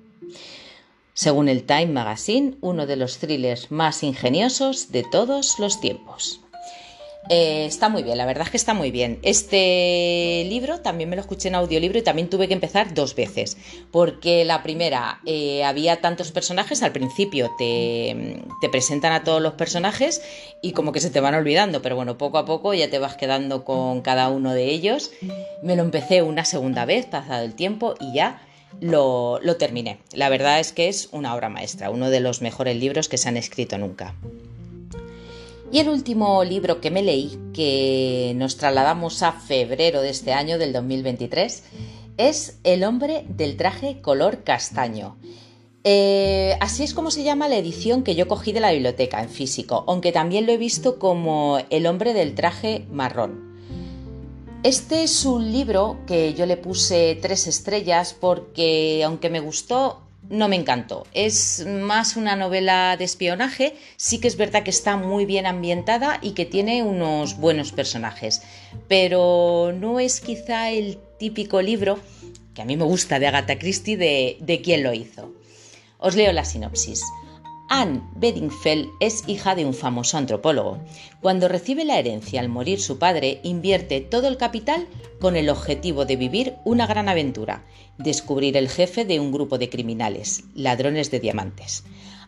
Según 1.13 1.49
el 1.49 1.63
Time 1.63 1.87
Magazine, 1.87 2.57
uno 2.61 2.85
de 2.85 2.97
los 2.97 3.17
thrillers 3.17 3.71
más 3.71 4.03
ingeniosos 4.03 4.91
de 4.91 5.03
todos 5.03 5.57
los 5.57 5.81
tiempos. 5.81 6.41
Eh, 7.29 7.65
está 7.65 7.89
muy 7.89 8.03
bien, 8.03 8.17
la 8.17 8.25
verdad 8.25 8.45
es 8.45 8.51
que 8.51 8.57
está 8.57 8.73
muy 8.73 8.91
bien. 8.91 9.19
Este 9.21 10.45
libro 10.47 10.79
también 10.79 11.09
me 11.09 11.15
lo 11.15 11.21
escuché 11.21 11.49
en 11.49 11.55
audiolibro 11.55 11.99
y 11.99 12.01
también 12.01 12.29
tuve 12.29 12.47
que 12.47 12.53
empezar 12.53 12.93
dos 12.93 13.15
veces, 13.15 13.57
porque 13.91 14.45
la 14.45 14.63
primera 14.63 15.19
eh, 15.25 15.63
había 15.63 15.99
tantos 16.01 16.31
personajes, 16.31 16.83
al 16.83 16.91
principio 16.91 17.51
te, 17.57 18.41
te, 18.61 18.69
presentan 18.69 19.11
a 19.13 19.23
todos 19.23 19.41
los 19.41 19.53
personajes 19.53 20.21
y 20.61 20.71
como 20.71 20.91
que 20.91 20.99
se 20.99 21.09
te 21.09 21.19
van 21.19 21.35
olvidando, 21.35 21.81
pero 21.81 21.95
bueno, 21.95 22.17
poco 22.17 22.37
a 22.37 22.45
poco 22.45 22.73
ya 22.73 22.89
te 22.89 22.99
vas 22.99 23.15
quedando 23.15 23.65
con 23.65 24.01
cada 24.01 24.29
uno 24.29 24.53
de 24.53 24.65
ellos. 24.65 25.11
Me 25.61 25.75
lo 25.75 25.83
empecé 25.83 26.21
una 26.21 26.45
segunda 26.45 26.85
vez, 26.85 27.05
pasado 27.05 27.43
el 27.43 27.55
tiempo, 27.55 27.95
y 27.99 28.13
ya 28.13 28.41
lo, 28.79 29.39
lo 29.41 29.57
terminé. 29.57 29.99
La 30.13 30.29
verdad 30.29 30.59
es 30.59 30.71
que 30.71 30.87
es 30.87 31.09
una 31.11 31.35
obra 31.35 31.49
maestra, 31.49 31.89
uno 31.89 32.09
de 32.09 32.19
los 32.19 32.41
mejores 32.41 32.77
libros 32.77 33.09
que 33.09 33.17
se 33.17 33.27
han 33.27 33.37
escrito 33.37 33.77
nunca. 33.77 34.15
Y 35.69 35.79
el 35.79 35.89
último 35.89 36.45
libro 36.45 36.79
que 36.79 36.91
me 36.91 37.03
leí, 37.03 37.37
que 37.53 38.31
nos 38.37 38.55
trasladamos 38.55 39.21
a 39.21 39.33
febrero 39.33 40.01
de 40.01 40.09
este 40.09 40.31
año, 40.31 40.57
del 40.57 40.71
2023, 40.71 41.63
es 42.15 42.59
El 42.63 42.85
hombre 42.85 43.25
del 43.27 43.57
traje 43.57 44.01
color 44.01 44.45
castaño. 44.45 45.17
Eh, 45.83 46.57
así 46.61 46.83
es 46.83 46.93
como 46.93 47.11
se 47.11 47.23
llama 47.23 47.49
la 47.49 47.57
edición 47.57 48.03
que 48.03 48.15
yo 48.15 48.29
cogí 48.29 48.53
de 48.53 48.61
la 48.61 48.71
biblioteca 48.71 49.21
en 49.21 49.29
físico, 49.29 49.83
aunque 49.87 50.13
también 50.13 50.45
lo 50.45 50.53
he 50.53 50.57
visto 50.57 50.99
como 50.99 51.59
El 51.69 51.85
hombre 51.85 52.13
del 52.13 52.33
traje 52.33 52.85
marrón. 52.89 53.47
Este 54.63 55.03
es 55.03 55.25
un 55.25 55.51
libro 55.51 55.99
que 56.07 56.33
yo 56.33 56.45
le 56.45 56.57
puse 56.57 57.17
tres 57.21 57.45
estrellas 57.45 58.15
porque 58.17 59.03
aunque 59.05 59.29
me 59.29 59.41
gustó, 59.41 60.06
no 60.29 60.47
me 60.47 60.55
encantó. 60.55 61.05
Es 61.13 61.65
más 61.65 62.15
una 62.15 62.35
novela 62.35 62.95
de 62.97 63.05
espionaje, 63.05 63.75
sí 63.95 64.19
que 64.19 64.27
es 64.27 64.37
verdad 64.37 64.63
que 64.63 64.69
está 64.69 64.97
muy 64.97 65.25
bien 65.25 65.45
ambientada 65.45 66.19
y 66.21 66.31
que 66.31 66.45
tiene 66.45 66.83
unos 66.83 67.37
buenos 67.37 67.71
personajes, 67.71 68.41
pero 68.87 69.73
no 69.75 69.99
es 69.99 70.21
quizá 70.21 70.69
el 70.69 70.99
típico 71.19 71.61
libro 71.61 71.99
que 72.53 72.61
a 72.61 72.65
mí 72.65 72.75
me 72.75 72.85
gusta 72.85 73.19
de 73.19 73.27
Agatha 73.27 73.59
Christie 73.59 73.97
de, 73.97 74.37
de 74.39 74.61
quién 74.61 74.83
lo 74.83 74.93
hizo. 74.93 75.31
Os 75.99 76.15
leo 76.15 76.31
la 76.31 76.45
sinopsis. 76.45 77.03
Anne 77.69 78.01
Bedingfeld 78.15 78.89
es 79.01 79.23
hija 79.27 79.53
de 79.53 79.65
un 79.65 79.73
famoso 79.73 80.17
antropólogo. 80.17 80.79
Cuando 81.21 81.49
recibe 81.49 81.83
la 81.83 81.99
herencia 81.99 82.39
al 82.39 82.47
morir 82.47 82.79
su 82.79 82.97
padre, 82.97 83.41
invierte 83.43 83.99
todo 83.99 84.27
el 84.29 84.37
capital 84.37 84.87
con 85.19 85.35
el 85.35 85.49
objetivo 85.49 86.05
de 86.05 86.15
vivir 86.15 86.55
una 86.63 86.87
gran 86.87 87.09
aventura, 87.09 87.65
descubrir 87.97 88.55
el 88.55 88.69
jefe 88.69 89.03
de 89.03 89.19
un 89.19 89.33
grupo 89.33 89.57
de 89.57 89.69
criminales, 89.69 90.45
ladrones 90.55 91.11
de 91.11 91.19
diamantes. 91.19 91.83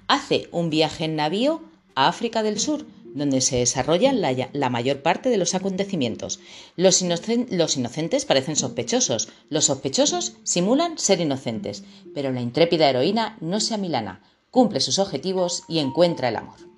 Hace 0.07 0.49
un 0.51 0.69
viaje 0.69 1.05
en 1.05 1.15
navío 1.15 1.63
a 1.95 2.09
África 2.09 2.43
del 2.43 2.59
Sur, 2.59 2.85
donde 3.13 3.39
se 3.41 3.57
desarrollan 3.57 4.21
la, 4.21 4.69
mayor 4.69 5.01
parte 5.01 5.29
de 5.29 5.37
los 5.37 5.55
acontecimientos. 5.55 6.41
Los, 6.75 7.01
los, 7.01 7.77
inocentes 7.77 8.25
parecen 8.25 8.55
sospechosos, 8.55 9.29
los 9.49 9.65
sospechosos 9.65 10.35
simulan 10.43 10.97
ser 10.97 11.21
inocentes, 11.21 11.83
pero 12.13 12.31
la 12.31 12.41
intrépida 12.41 12.89
heroína 12.89 13.37
no 13.41 13.59
se 13.59 13.73
amilana, 13.73 14.21
cumple 14.51 14.79
sus 14.79 14.99
objetivos 14.99 15.63
y 15.67 15.79
encuentra 15.79 16.29
el 16.29 16.35
amor. 16.35 16.69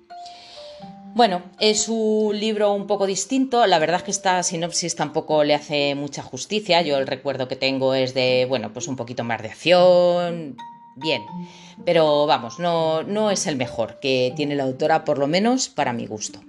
Bueno, 1.14 1.42
es 1.60 1.88
un 1.90 2.38
libro 2.38 2.72
un 2.72 2.86
poco 2.86 3.06
distinto. 3.06 3.66
La 3.66 3.78
verdad 3.78 3.98
es 3.98 4.02
que 4.04 4.10
esta 4.10 4.42
sinopsis 4.42 4.96
tampoco 4.96 5.44
le 5.44 5.54
hace 5.54 5.94
mucha 5.94 6.22
justicia. 6.22 6.80
Yo 6.80 6.96
el 6.96 7.06
recuerdo 7.06 7.48
que 7.48 7.56
tengo 7.56 7.94
es 7.94 8.14
de, 8.14 8.46
bueno, 8.48 8.72
pues 8.72 8.88
un 8.88 8.96
poquito 8.96 9.22
más 9.22 9.42
de 9.42 9.48
acción. 9.48 10.56
Bien. 10.96 11.22
Pero 11.84 12.26
vamos, 12.26 12.58
no, 12.58 13.02
no 13.02 13.30
es 13.30 13.46
el 13.46 13.56
mejor 13.56 14.00
que 14.00 14.32
tiene 14.36 14.56
la 14.56 14.64
autora, 14.64 15.04
por 15.04 15.18
lo 15.18 15.26
menos 15.26 15.68
para 15.68 15.92
mi 15.92 16.06
gusto. 16.06 16.40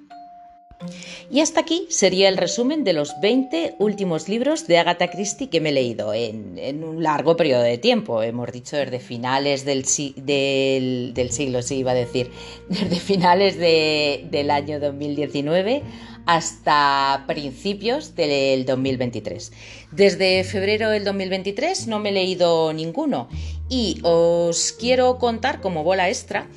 Y 1.31 1.39
hasta 1.39 1.61
aquí 1.61 1.87
sería 1.89 2.29
el 2.29 2.37
resumen 2.37 2.83
de 2.83 2.93
los 2.93 3.19
20 3.21 3.75
últimos 3.79 4.29
libros 4.29 4.67
de 4.67 4.77
Agatha 4.77 5.09
Christie 5.09 5.49
que 5.49 5.61
me 5.61 5.69
he 5.69 5.73
leído 5.73 6.13
en, 6.13 6.83
un 6.83 7.01
largo 7.01 7.35
periodo 7.35 7.63
de 7.63 7.77
tiempo. 7.77 8.21
Hemos 8.21 8.51
dicho 8.51 8.77
desde 8.77 8.99
finales 8.99 9.65
del, 9.65 9.85
siglo, 9.85 11.61
sí 11.61 11.75
iba 11.77 11.91
a 11.91 11.95
decir, 11.95 12.31
desde 12.69 12.99
finales 12.99 13.57
del 13.57 14.51
año 14.51 14.79
2019 14.79 15.83
hasta 16.25 17.25
principios 17.27 18.15
del 18.15 18.65
2023. 18.65 19.51
Desde 19.91 20.43
febrero 20.43 20.89
del 20.89 21.03
2023 21.03 21.87
no 21.87 21.99
me 21.99 22.09
he 22.09 22.13
leído 22.13 22.71
ninguno 22.73 23.27
y 23.69 23.99
os 24.03 24.73
quiero 24.73 25.17
contar 25.17 25.61
como 25.61 25.83
bola 25.83 26.09
extra 26.09 26.47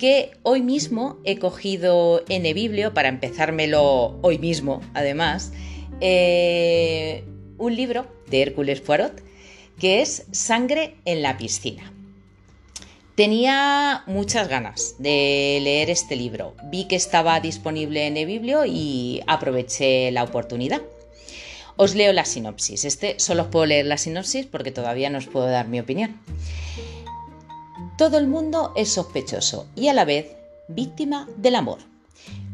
que 0.00 0.30
hoy 0.42 0.62
mismo 0.62 1.18
he 1.24 1.38
cogido 1.38 2.24
en 2.30 2.46
eBiblio, 2.46 2.94
para 2.94 3.10
empezármelo 3.10 4.18
hoy 4.22 4.38
mismo, 4.38 4.80
además, 4.94 5.52
eh, 6.00 7.22
un 7.58 7.76
libro 7.76 8.06
de 8.30 8.40
Hércules 8.40 8.80
Poirot 8.80 9.22
que 9.78 10.00
es 10.00 10.26
Sangre 10.32 10.96
en 11.04 11.20
la 11.20 11.36
piscina. 11.36 11.92
Tenía 13.14 14.02
muchas 14.06 14.48
ganas 14.48 14.94
de 14.98 15.58
leer 15.62 15.90
este 15.90 16.16
libro. 16.16 16.54
Vi 16.64 16.84
que 16.84 16.96
estaba 16.96 17.38
disponible 17.40 18.06
en 18.06 18.16
eBiblio 18.16 18.64
y 18.64 19.20
aproveché 19.26 20.10
la 20.12 20.24
oportunidad. 20.24 20.80
Os 21.76 21.94
leo 21.94 22.14
la 22.14 22.24
sinopsis. 22.24 22.86
Este 22.86 23.18
solo 23.18 23.42
os 23.42 23.48
puedo 23.48 23.66
leer 23.66 23.84
la 23.84 23.98
sinopsis 23.98 24.46
porque 24.46 24.70
todavía 24.70 25.10
no 25.10 25.18
os 25.18 25.26
puedo 25.26 25.46
dar 25.46 25.68
mi 25.68 25.78
opinión. 25.80 26.18
Todo 28.00 28.16
el 28.16 28.28
mundo 28.28 28.72
es 28.76 28.90
sospechoso 28.94 29.66
y 29.76 29.88
a 29.88 29.92
la 29.92 30.06
vez 30.06 30.28
víctima 30.68 31.28
del 31.36 31.54
amor. 31.54 31.80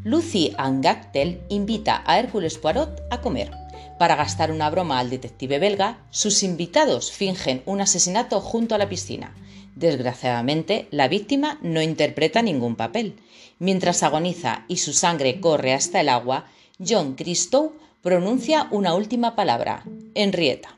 Lucy 0.02 0.52
Angactel 0.58 1.40
invita 1.48 2.02
a 2.04 2.18
Hércules 2.18 2.58
Poirot 2.58 3.00
a 3.12 3.20
comer. 3.20 3.52
Para 3.96 4.16
gastar 4.16 4.50
una 4.50 4.68
broma 4.70 4.98
al 4.98 5.08
detective 5.08 5.60
belga, 5.60 6.04
sus 6.10 6.42
invitados 6.42 7.12
fingen 7.12 7.62
un 7.64 7.80
asesinato 7.80 8.40
junto 8.40 8.74
a 8.74 8.78
la 8.78 8.88
piscina. 8.88 9.36
Desgraciadamente, 9.76 10.88
la 10.90 11.06
víctima 11.06 11.60
no 11.62 11.80
interpreta 11.80 12.42
ningún 12.42 12.74
papel. 12.74 13.14
Mientras 13.60 14.02
agoniza 14.02 14.64
y 14.66 14.78
su 14.78 14.92
sangre 14.92 15.38
corre 15.38 15.74
hasta 15.74 16.00
el 16.00 16.08
agua, 16.08 16.46
John 16.84 17.14
Christou 17.14 17.74
pronuncia 18.02 18.66
una 18.72 18.96
última 18.96 19.36
palabra, 19.36 19.84
Henrietta. 20.16 20.75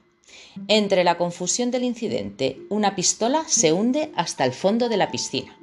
Entre 0.66 1.04
la 1.04 1.16
confusión 1.16 1.70
del 1.70 1.84
incidente, 1.84 2.58
una 2.68 2.94
pistola 2.94 3.44
se 3.46 3.72
hunde 3.72 4.10
hasta 4.16 4.44
el 4.44 4.52
fondo 4.52 4.88
de 4.88 4.96
la 4.96 5.10
piscina. 5.10 5.56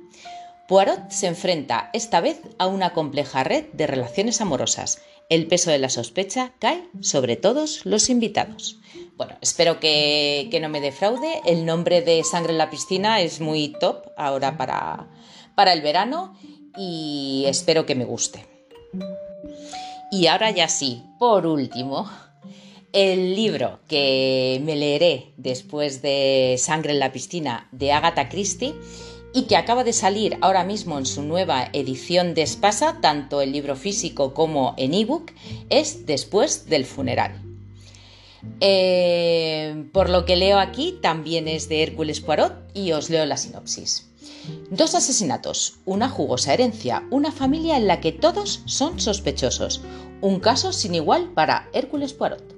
Poirot 0.67 1.11
se 1.11 1.27
enfrenta 1.27 1.89
esta 1.93 2.21
vez 2.21 2.41
a 2.57 2.65
una 2.65 2.93
compleja 2.93 3.43
red 3.43 3.65
de 3.73 3.85
relaciones 3.85 4.41
amorosas. 4.41 4.99
El 5.29 5.47
peso 5.47 5.69
de 5.69 5.77
la 5.77 5.89
sospecha 5.89 6.53
cae 6.59 6.87
sobre 7.01 7.35
todos 7.35 7.85
los 7.85 8.09
invitados. 8.09 8.79
Bueno, 9.15 9.37
espero 9.41 9.79
que, 9.79 10.49
no 10.61 10.69
me 10.69 10.81
defraude. 10.81 11.41
El 11.45 11.65
nombre 11.65 12.01
de 12.01 12.23
Sangre 12.23 12.53
en 12.53 12.57
la 12.57 12.69
piscina 12.69 13.21
es 13.21 13.41
muy 13.41 13.75
top 13.79 14.07
ahora 14.17 14.57
para, 14.57 15.07
para 15.55 15.73
el 15.73 15.81
verano 15.81 16.35
y 16.77 17.45
espero 17.47 17.85
que 17.85 17.95
me 17.95 18.05
guste. 18.05 18.45
Y 20.11 20.27
ahora 20.27 20.51
ya 20.51 20.67
sí, 20.67 21.03
por 21.19 21.45
último, 21.45 22.09
El 22.95 23.35
libro 23.35 23.79
que 23.89 24.61
me 24.63 24.77
leeré 24.77 25.33
después 25.35 26.01
de 26.01 26.55
Sangre 26.57 26.93
en 26.93 26.99
la 26.99 27.11
piscina 27.11 27.67
de 27.73 27.91
Agatha 27.91 28.29
Christie 28.29 28.73
y 29.33 29.47
que 29.47 29.57
acaba 29.57 29.83
de 29.83 29.91
salir 29.91 30.37
ahora 30.39 30.63
mismo 30.63 30.97
en 30.97 31.05
su 31.05 31.21
nueva 31.21 31.67
edición 31.73 32.33
de 32.33 32.43
Espasa, 32.43 32.99
tanto 33.01 33.41
el 33.41 33.51
libro 33.51 33.75
físico 33.75 34.33
como 34.33 34.75
en 34.77 34.93
ebook, 34.93 35.33
es 35.69 36.05
Después 36.05 36.69
del 36.69 36.85
funeral. 36.85 37.41
Eh, 38.61 39.87
por 39.91 40.09
lo 40.09 40.23
que 40.23 40.37
leo 40.37 40.57
aquí, 40.57 40.97
también 41.01 41.49
es 41.49 41.67
de 41.67 41.83
Hércules 41.83 42.21
Poirot 42.21 42.53
y 42.73 42.93
os 42.93 43.09
leo 43.09 43.25
la 43.25 43.35
sinopsis. 43.35 44.07
Dos 44.69 44.95
asesinatos, 44.95 45.79
una 45.83 46.07
jugosa 46.07 46.53
herencia, 46.53 47.03
una 47.11 47.33
familia 47.33 47.75
en 47.75 47.87
la 47.87 47.99
que 47.99 48.13
todos 48.13 48.61
son 48.63 49.01
sospechosos. 49.01 49.81
Un 50.21 50.39
caso 50.39 50.71
sin 50.71 50.95
igual 50.95 51.33
para 51.33 51.67
Hércules 51.73 52.13
Poirot. 52.13 52.54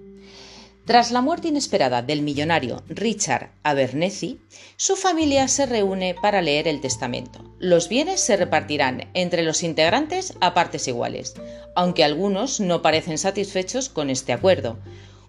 Tras 0.87 1.11
la 1.11 1.19
muerte 1.19 1.49
inesperada 1.49 2.01
del 2.01 2.21
millonario 2.21 2.81
Richard 2.87 3.51
Abernethy, 3.63 4.39
su 4.77 4.95
familia 4.95 5.49
se 5.49 5.65
reúne 5.65 6.15
para 6.15 6.41
leer 6.41 6.65
el 6.65 6.79
testamento. 6.79 7.43
Los 7.59 7.89
bienes 7.89 8.21
se 8.21 8.37
repartirán 8.37 9.09
entre 9.13 9.43
los 9.43 9.63
integrantes 9.63 10.35
a 10.39 10.53
partes 10.53 10.87
iguales, 10.87 11.33
aunque 11.75 12.05
algunos 12.05 12.61
no 12.61 12.81
parecen 12.81 13.17
satisfechos 13.17 13.89
con 13.89 14.09
este 14.09 14.31
acuerdo. 14.31 14.79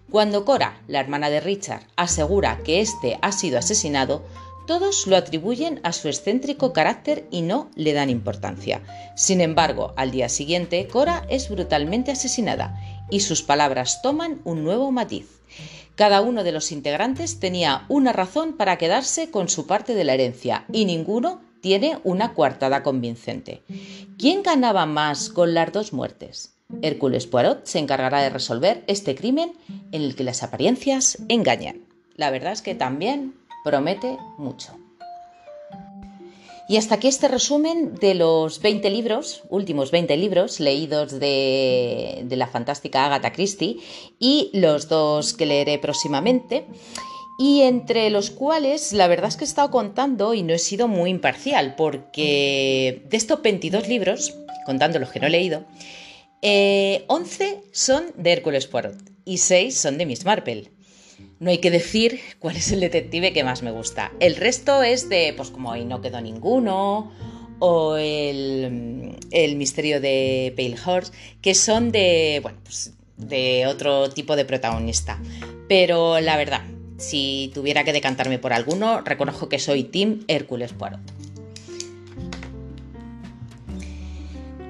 Cuando 0.09 0.45
Cora, 0.45 0.81
la 0.87 1.01
hermana 1.01 1.29
de 1.29 1.41
Richard, 1.41 1.83
asegura 1.97 2.59
que 2.63 2.79
éste 2.79 3.19
ha 3.21 3.33
sido 3.33 3.59
asesinado, 3.59 4.23
todos 4.65 5.07
lo 5.07 5.17
atribuyen 5.17 5.81
a 5.83 5.91
su 5.91 6.07
excéntrico 6.07 6.71
carácter 6.71 7.27
y 7.31 7.41
no 7.41 7.69
le 7.75 7.91
dan 7.91 8.09
importancia. 8.09 8.81
Sin 9.17 9.41
embargo, 9.41 9.93
al 9.97 10.11
día 10.11 10.29
siguiente, 10.29 10.87
Cora 10.87 11.25
es 11.27 11.49
brutalmente 11.49 12.11
asesinada 12.11 12.79
y 13.09 13.19
sus 13.19 13.43
palabras 13.43 14.01
toman 14.01 14.39
un 14.45 14.63
nuevo 14.63 14.89
matiz. 14.91 15.38
Cada 15.95 16.21
uno 16.21 16.43
de 16.43 16.51
los 16.51 16.71
integrantes 16.71 17.39
tenía 17.39 17.85
una 17.89 18.13
razón 18.13 18.53
para 18.53 18.77
quedarse 18.77 19.31
con 19.31 19.49
su 19.49 19.67
parte 19.67 19.95
de 19.95 20.03
la 20.03 20.13
herencia 20.13 20.65
y 20.71 20.85
ninguno 20.85 21.41
tiene 21.61 21.99
una 22.03 22.33
coartada 22.33 22.83
convincente. 22.83 23.63
¿Quién 24.17 24.43
ganaba 24.43 24.85
más 24.85 25.29
con 25.29 25.53
las 25.53 25.71
dos 25.71 25.93
muertes? 25.93 26.55
Hércules 26.81 27.27
Poirot 27.27 27.65
se 27.65 27.79
encargará 27.79 28.21
de 28.21 28.29
resolver 28.29 28.83
este 28.87 29.15
crimen 29.15 29.53
en 29.91 30.01
el 30.03 30.15
que 30.15 30.23
las 30.23 30.43
apariencias 30.43 31.17
engañan. 31.27 31.81
La 32.15 32.31
verdad 32.31 32.53
es 32.53 32.61
que 32.61 32.75
también 32.75 33.35
promete 33.63 34.17
mucho. 34.37 34.77
Y 36.69 36.77
hasta 36.77 36.95
aquí 36.95 37.07
este 37.07 37.27
resumen 37.27 37.95
de 37.95 38.13
los 38.13 38.61
20 38.61 38.91
libros, 38.91 39.41
últimos 39.49 39.89
20 39.89 40.15
libros 40.17 40.59
leídos 40.59 41.19
de, 41.19 42.23
la 42.29 42.45
fantástica 42.45 43.07
Agatha 43.07 43.33
Christie 43.33 43.77
y 44.19 44.51
los 44.53 44.87
dos 44.87 45.33
que 45.33 45.47
leeré 45.47 45.79
próximamente. 45.79 46.67
Y 47.39 47.61
entre 47.61 48.11
los 48.11 48.29
cuales 48.29 48.93
la 48.93 49.07
verdad 49.07 49.29
es 49.29 49.35
que 49.35 49.45
he 49.45 49.47
estado 49.47 49.71
contando 49.71 50.35
y 50.35 50.43
no 50.43 50.53
he 50.53 50.59
sido 50.59 50.87
muy 50.87 51.09
imparcial, 51.09 51.73
porque 51.75 53.01
de 53.09 53.17
estos 53.17 53.41
22 53.41 53.87
libros, 53.87 54.35
contando 54.67 54.99
los 54.99 55.09
que 55.09 55.19
no 55.19 55.25
he 55.25 55.31
leído, 55.31 55.61
11 55.61 56.43
eh, 56.43 57.63
son 57.71 58.03
de 58.15 58.31
Hércules 58.31 58.67
Poirot 58.67 58.95
y 59.25 59.39
6 59.39 59.75
son 59.75 59.97
de 59.97 60.05
Miss 60.05 60.23
Marple. 60.23 60.69
No 61.39 61.51
hay 61.51 61.59
que 61.59 61.71
decir 61.71 62.19
cuál 62.39 62.57
es 62.57 62.71
el 62.71 62.81
detective 62.81 63.31
que 63.31 63.45
más 63.45 63.63
me 63.63 63.71
gusta. 63.71 64.11
El 64.19 64.35
resto 64.35 64.83
es 64.83 65.07
de, 65.07 65.33
pues 65.37 65.49
como 65.51 65.71
ahí 65.71 65.85
no 65.85 66.01
quedó 66.01 66.19
ninguno, 66.19 67.13
o 67.59 67.95
el, 67.97 69.15
misterio 69.55 70.01
de 70.01 70.53
Pale 70.55 70.75
Horse, 70.85 71.13
que 71.41 71.53
son 71.53 71.91
de, 71.91 72.39
bueno, 72.41 72.57
pues 72.63 72.93
de 73.17 73.67
otro 73.67 74.09
tipo 74.09 74.35
de 74.35 74.45
protagonista. 74.45 75.19
Pero 75.69 76.19
la 76.19 76.35
verdad, 76.35 76.61
si 76.97 77.51
tuviera 77.53 77.83
que 77.85 77.93
decantarme 77.93 78.39
por 78.39 78.51
alguno, 78.51 79.01
reconozco 79.01 79.47
que 79.47 79.59
soy 79.59 79.83
Tim 79.83 80.25
Hércules 80.27 80.73
Poirot. 80.73 80.99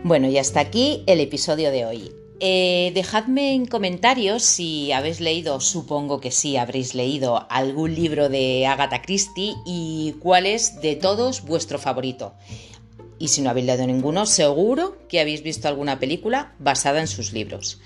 Bueno, 0.04 0.28
y 0.30 0.38
hasta 0.38 0.60
aquí 0.60 1.04
el 1.08 1.20
episodio 1.20 1.72
de 1.72 1.86
hoy. 1.86 2.19
Eh, 2.42 2.92
dejadme 2.96 3.54
en 3.54 3.66
comentarios 3.66 4.44
si 4.44 4.94
habéis 4.94 5.20
leído, 5.20 5.60
supongo 5.60 6.22
que 6.22 6.32
sí 6.32 6.56
habréis 6.56 6.96
leído 6.96 7.46
algún 7.50 7.94
libro 7.96 8.30
de 8.30 8.66
Agatha 8.66 9.02
Christie 9.02 9.56
y 9.66 10.16
cuál 10.20 10.46
es 10.46 10.80
de 10.80 10.96
todos 10.96 11.44
vuestro 11.44 11.80
favorito. 11.80 12.34
Y 13.18 13.28
si 13.28 13.42
no 13.42 13.50
habéis 13.50 13.66
leído 13.66 13.86
ninguno, 13.86 14.26
seguro 14.26 14.98
que 15.10 15.20
habéis 15.20 15.44
visto 15.44 15.68
alguna 15.68 16.00
película 16.00 16.54
basada 16.60 17.02
en 17.02 17.08
sus 17.08 17.34
libros. 17.34 17.82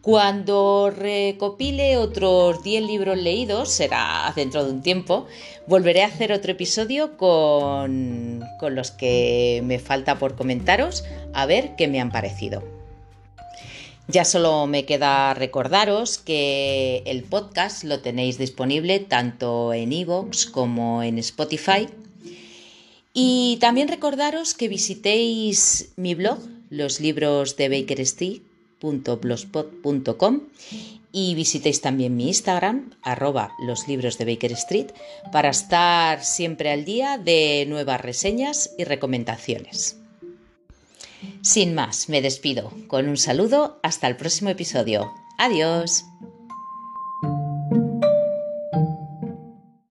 Cuando 0.00 0.90
recopile 0.90 1.98
otros 1.98 2.62
10 2.62 2.82
libros 2.84 3.18
leídos, 3.18 3.68
será 3.68 4.32
dentro 4.34 4.64
de 4.64 4.70
un 4.70 4.80
tiempo, 4.80 5.26
volveré 5.66 6.04
a 6.04 6.06
hacer 6.06 6.32
otro 6.32 6.52
episodio 6.52 7.18
con, 7.18 8.42
con 8.58 8.74
los 8.74 8.92
que 8.92 9.60
me 9.62 9.78
falta 9.78 10.18
por 10.18 10.36
comentaros, 10.36 11.04
a 11.34 11.44
ver 11.44 11.76
qué 11.76 11.86
me 11.86 12.00
han 12.00 12.10
parecido. 12.10 12.79
Ya 14.10 14.24
solo 14.24 14.66
me 14.66 14.86
queda 14.86 15.34
recordaros 15.34 16.16
que 16.18 17.04
el 17.06 17.22
podcast 17.22 17.84
lo 17.84 18.00
tenéis 18.00 18.38
disponible 18.38 18.98
tanto 18.98 19.72
en 19.72 19.92
iVoox 19.92 20.46
como 20.46 21.04
en 21.04 21.18
Spotify. 21.18 21.86
Y 23.14 23.58
también 23.60 23.86
recordaros 23.86 24.54
que 24.54 24.66
visitéis 24.66 25.92
mi 25.94 26.16
blog, 26.16 26.40
los 26.70 26.98
libros 26.98 27.56
de 27.56 27.68
bakerstreet.blogspot.com 27.68 30.40
y 31.12 31.36
visitéis 31.36 31.80
también 31.80 32.16
mi 32.16 32.26
Instagram, 32.26 32.90
arroba 33.02 33.52
los 33.64 33.86
libros 33.86 34.18
de 34.18 34.24
Baker 34.24 34.50
Street, 34.52 34.88
para 35.30 35.50
estar 35.50 36.24
siempre 36.24 36.72
al 36.72 36.84
día 36.84 37.16
de 37.16 37.64
nuevas 37.68 38.00
reseñas 38.00 38.74
y 38.76 38.82
recomendaciones. 38.82 39.99
Sin 41.42 41.74
más, 41.74 42.08
me 42.08 42.22
despido 42.22 42.72
con 42.86 43.08
un 43.08 43.16
saludo 43.16 43.80
hasta 43.82 44.06
el 44.08 44.16
próximo 44.16 44.50
episodio. 44.50 45.12
Adiós. 45.38 46.04